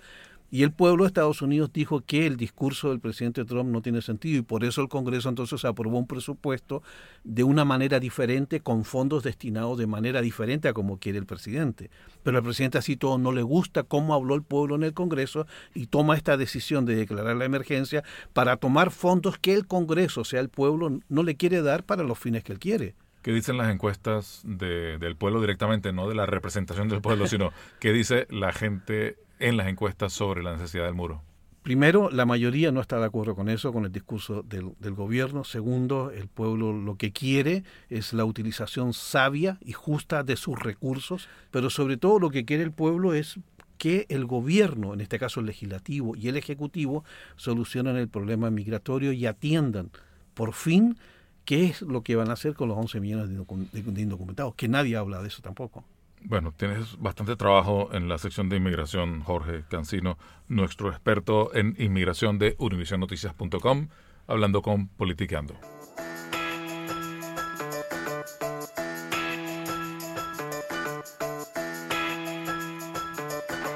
Y 0.53 0.65
el 0.65 0.73
pueblo 0.73 1.05
de 1.05 1.09
Estados 1.09 1.43
Unidos 1.43 1.73
dijo 1.73 2.01
que 2.01 2.27
el 2.27 2.37
discurso 2.37 2.89
del 2.89 2.99
presidente 2.99 3.45
Trump 3.45 3.71
no 3.71 3.83
tiene 3.83 4.03
sentido 4.03 4.41
y 4.41 4.43
por 4.43 4.65
eso 4.65 4.83
el 4.83 4.89
Congreso 4.89 5.29
entonces 5.29 5.65
aprobó 5.65 5.97
un 5.99 6.09
presupuesto 6.09 6.83
de 7.23 7.45
una 7.45 7.65
manera 7.65 8.01
diferente, 8.01 8.61
con 8.61 8.85
fondos 8.85 9.23
destinados 9.23 9.79
de 9.79 9.87
manera 9.87 10.21
diferente 10.21 10.67
a 10.67 10.73
como 10.73 10.99
quiere 10.99 11.19
el 11.19 11.27
presidente. 11.27 11.89
Pero 12.25 12.39
al 12.39 12.43
presidente 12.43 12.79
así 12.79 12.97
todo 12.97 13.17
no 13.17 13.31
le 13.31 13.43
gusta 13.43 13.85
cómo 13.85 14.13
habló 14.13 14.35
el 14.35 14.43
pueblo 14.43 14.75
en 14.75 14.83
el 14.83 14.93
Congreso 14.93 15.47
y 15.73 15.87
toma 15.87 16.17
esta 16.17 16.37
decisión 16.37 16.85
de 16.85 16.97
declarar 16.97 17.37
la 17.37 17.45
emergencia 17.45 18.03
para 18.33 18.57
tomar 18.57 18.91
fondos 18.91 19.39
que 19.39 19.55
el 19.55 19.69
Congreso, 19.69 20.23
o 20.23 20.25
sea, 20.25 20.41
el 20.41 20.49
pueblo, 20.49 21.01
no 21.09 21.23
le 21.23 21.37
quiere 21.37 21.63
dar 21.63 21.85
para 21.85 22.03
los 22.03 22.19
fines 22.19 22.43
que 22.43 22.53
él 22.53 22.59
quiere. 22.59 22.95
¿Qué 23.23 23.33
dicen 23.33 23.59
las 23.59 23.71
encuestas 23.71 24.41
del 24.45 25.15
pueblo 25.17 25.41
directamente, 25.43 25.93
no 25.93 26.09
de 26.09 26.15
la 26.15 26.27
representación 26.27 26.89
del 26.89 27.03
pueblo, 27.03 27.27
sino 27.27 27.53
qué 27.79 27.93
dice 27.93 28.27
la 28.31 28.53
gente 28.53 29.17
en 29.41 29.57
las 29.57 29.67
encuestas 29.67 30.13
sobre 30.13 30.43
la 30.43 30.53
necesidad 30.53 30.85
del 30.85 30.95
muro? 30.95 31.23
Primero, 31.63 32.09
la 32.11 32.25
mayoría 32.25 32.73
no 32.73 32.81
está 32.81 32.99
de 32.99 33.05
acuerdo 33.05 33.35
con 33.35 33.51
eso, 33.51 33.71
con 33.71 33.85
el 33.85 33.93
discurso 33.93 34.43
del, 34.43 34.95
gobierno. 34.95 35.45
Segundo, 35.45 36.11
el 36.11 36.27
pueblo 36.27 36.73
lo 36.73 36.95
que 36.97 37.13
quiere 37.13 37.65
es 37.91 38.15
la 38.15 38.25
utilización 38.25 38.95
sabia 38.95 39.59
y 39.61 39.73
justa 39.73 40.23
de 40.23 40.37
sus 40.37 40.59
recursos, 40.59 41.29
pero 41.51 41.69
sobre 41.69 41.99
todo 41.99 42.19
lo 42.19 42.31
que 42.31 42.47
quiere 42.47 42.63
el 42.63 42.73
pueblo 42.73 43.13
es 43.13 43.39
que 43.77 44.07
el 44.09 44.25
gobierno, 44.25 44.95
en 44.95 45.03
este 45.03 45.19
caso 45.19 45.41
el 45.41 45.47
legislativo 45.47 46.17
y 46.17 46.29
el 46.29 46.39
ejecutivo, 46.39 47.05
solucionen 47.37 47.97
el 47.97 48.09
problema 48.09 48.51
migratorio 48.51 49.13
y 49.13 49.27
atiendan 49.27 49.91
por 50.33 50.55
fin 50.55 50.97
qué 51.45 51.65
es 51.65 51.83
lo 51.83 52.03
que 52.03 52.17
van 52.17 52.31
a 52.31 52.35
hacer 52.35 52.55
con 52.55 52.69
los 52.69 52.79
11 52.79 53.01
millones 53.01 53.29
de 53.29 54.03
indocumentados, 54.03 54.55
que 54.55 54.69
nadie 54.69 54.97
habla 54.97 55.21
de 55.21 55.29
eso 55.29 55.43
tampoco. 55.43 55.85
Bueno, 56.23 56.53
tienes 56.57 56.99
bastante 56.99 57.35
trabajo 57.37 57.89
en 57.93 58.09
la 58.09 58.19
sección 58.19 58.49
de 58.49 58.57
inmigración, 58.57 59.23
Jorge 59.23 59.65
Cancino, 59.69 60.19
nuestro 60.49 60.91
experto 60.91 61.55
en 61.55 61.75
inmigración 61.79 62.39
de 62.39 62.57
univisionnoticias.com, 62.59 63.89
hablando 64.27 64.63
con 64.63 64.89
Politiqueando. 64.89 65.55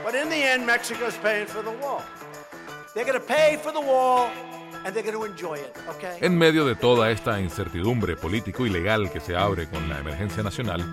But 0.04 0.14
in 0.14 0.28
the 0.28 0.52
end, 0.52 0.66
Mexico's 0.66 1.16
paying 1.22 1.46
for 1.46 1.62
the 1.62 1.70
wall. 1.70 2.02
They're 2.94 3.04
going 3.04 3.18
to 3.18 3.26
pay 3.26 3.56
for 3.56 3.72
the 3.72 3.80
wall 3.80 4.28
en 6.20 6.36
medio 6.36 6.66
de 6.66 6.74
toda 6.74 7.10
esta 7.10 7.40
incertidumbre 7.40 8.16
político 8.16 8.66
y 8.66 8.70
legal 8.70 9.10
que 9.10 9.18
se 9.18 9.34
abre 9.34 9.66
con 9.66 9.88
la 9.88 9.98
emergencia 9.98 10.42
nacional, 10.42 10.84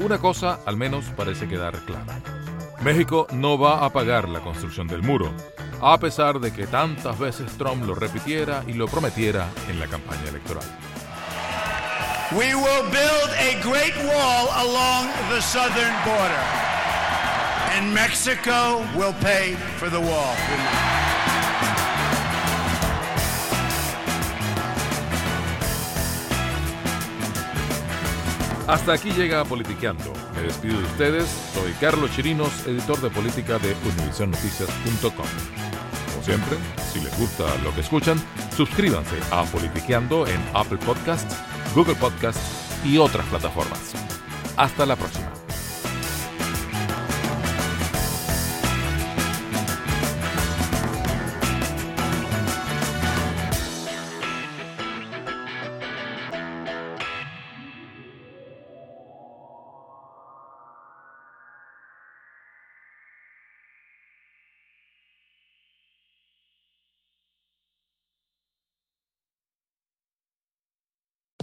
una 0.00 0.18
cosa 0.18 0.60
al 0.66 0.76
menos 0.76 1.04
parece 1.16 1.48
quedar 1.48 1.78
clara. 1.84 2.20
México 2.82 3.26
no 3.32 3.58
va 3.58 3.84
a 3.84 3.90
pagar 3.90 4.28
la 4.28 4.40
construcción 4.40 4.86
del 4.86 5.02
muro, 5.02 5.32
a 5.82 5.98
pesar 5.98 6.40
de 6.40 6.52
que 6.52 6.66
tantas 6.66 7.18
veces 7.18 7.52
Trump 7.58 7.84
lo 7.86 7.94
repitiera 7.94 8.64
y 8.66 8.72
lo 8.72 8.88
prometiera 8.88 9.48
en 9.68 9.78
la 9.78 9.86
campaña 9.86 10.28
electoral. 10.28 10.64
We 12.32 12.54
will 12.54 12.84
build 12.90 13.30
a 13.38 13.60
great 13.62 13.96
wall 14.06 14.48
along 14.54 15.08
the 15.30 15.40
southern 15.42 15.94
border, 16.04 16.44
and 17.76 17.92
Mexico 17.92 18.82
will 18.96 19.14
pay 19.20 19.56
for 19.78 19.90
the 19.90 20.00
wall. 20.00 20.99
Hasta 28.70 28.92
aquí 28.92 29.10
llega 29.10 29.44
Politiqueando. 29.44 30.12
Me 30.36 30.42
despido 30.42 30.78
de 30.78 30.84
ustedes. 30.84 31.28
Soy 31.52 31.72
Carlos 31.80 32.08
Chirinos, 32.12 32.68
editor 32.68 33.00
de 33.00 33.10
política 33.10 33.58
de 33.58 33.74
UnivisionNoticias.com. 33.84 35.10
Como 35.10 36.22
siempre, 36.22 36.56
si 36.92 37.00
les 37.00 37.18
gusta 37.18 37.52
lo 37.64 37.74
que 37.74 37.80
escuchan, 37.80 38.16
suscríbanse 38.56 39.16
a 39.32 39.42
Politiqueando 39.46 40.24
en 40.28 40.40
Apple 40.54 40.78
Podcasts, 40.86 41.36
Google 41.74 41.96
Podcasts 41.96 42.84
y 42.84 42.96
otras 42.98 43.26
plataformas. 43.26 43.92
Hasta 44.56 44.86
la 44.86 44.94
próxima. 44.94 45.39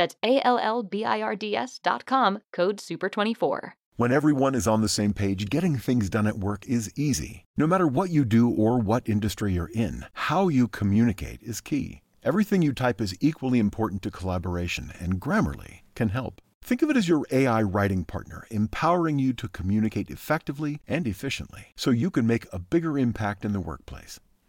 That's 0.00 0.16
A-L-L-B-I-R-D-S 0.22 1.78
dot 1.80 2.06
com, 2.06 2.38
code 2.52 2.78
SUPER24. 2.78 3.72
When 3.96 4.12
everyone 4.12 4.54
is 4.54 4.66
on 4.66 4.80
the 4.80 4.88
same 4.88 5.12
page, 5.12 5.50
getting 5.50 5.76
things 5.76 6.08
done 6.08 6.26
at 6.26 6.38
work 6.38 6.66
is 6.66 6.90
easy. 6.96 7.44
No 7.58 7.66
matter 7.66 7.86
what 7.86 8.08
you 8.08 8.24
do 8.24 8.48
or 8.48 8.78
what 8.78 9.06
industry 9.06 9.52
you're 9.52 9.68
in, 9.74 10.06
how 10.14 10.48
you 10.48 10.68
communicate 10.68 11.42
is 11.42 11.60
key. 11.60 12.00
Everything 12.22 12.62
you 12.62 12.72
type 12.72 12.98
is 12.98 13.14
equally 13.20 13.58
important 13.58 14.00
to 14.00 14.10
collaboration, 14.10 14.90
and 14.98 15.20
Grammarly 15.20 15.80
can 15.94 16.08
help. 16.08 16.40
Think 16.62 16.80
of 16.80 16.88
it 16.88 16.96
as 16.96 17.06
your 17.06 17.26
AI 17.30 17.60
writing 17.60 18.06
partner, 18.06 18.46
empowering 18.50 19.18
you 19.18 19.34
to 19.34 19.48
communicate 19.48 20.08
effectively 20.08 20.80
and 20.88 21.06
efficiently 21.06 21.74
so 21.76 21.90
you 21.90 22.10
can 22.10 22.26
make 22.26 22.46
a 22.54 22.58
bigger 22.58 22.96
impact 22.98 23.44
in 23.44 23.52
the 23.52 23.60
workplace. 23.60 24.18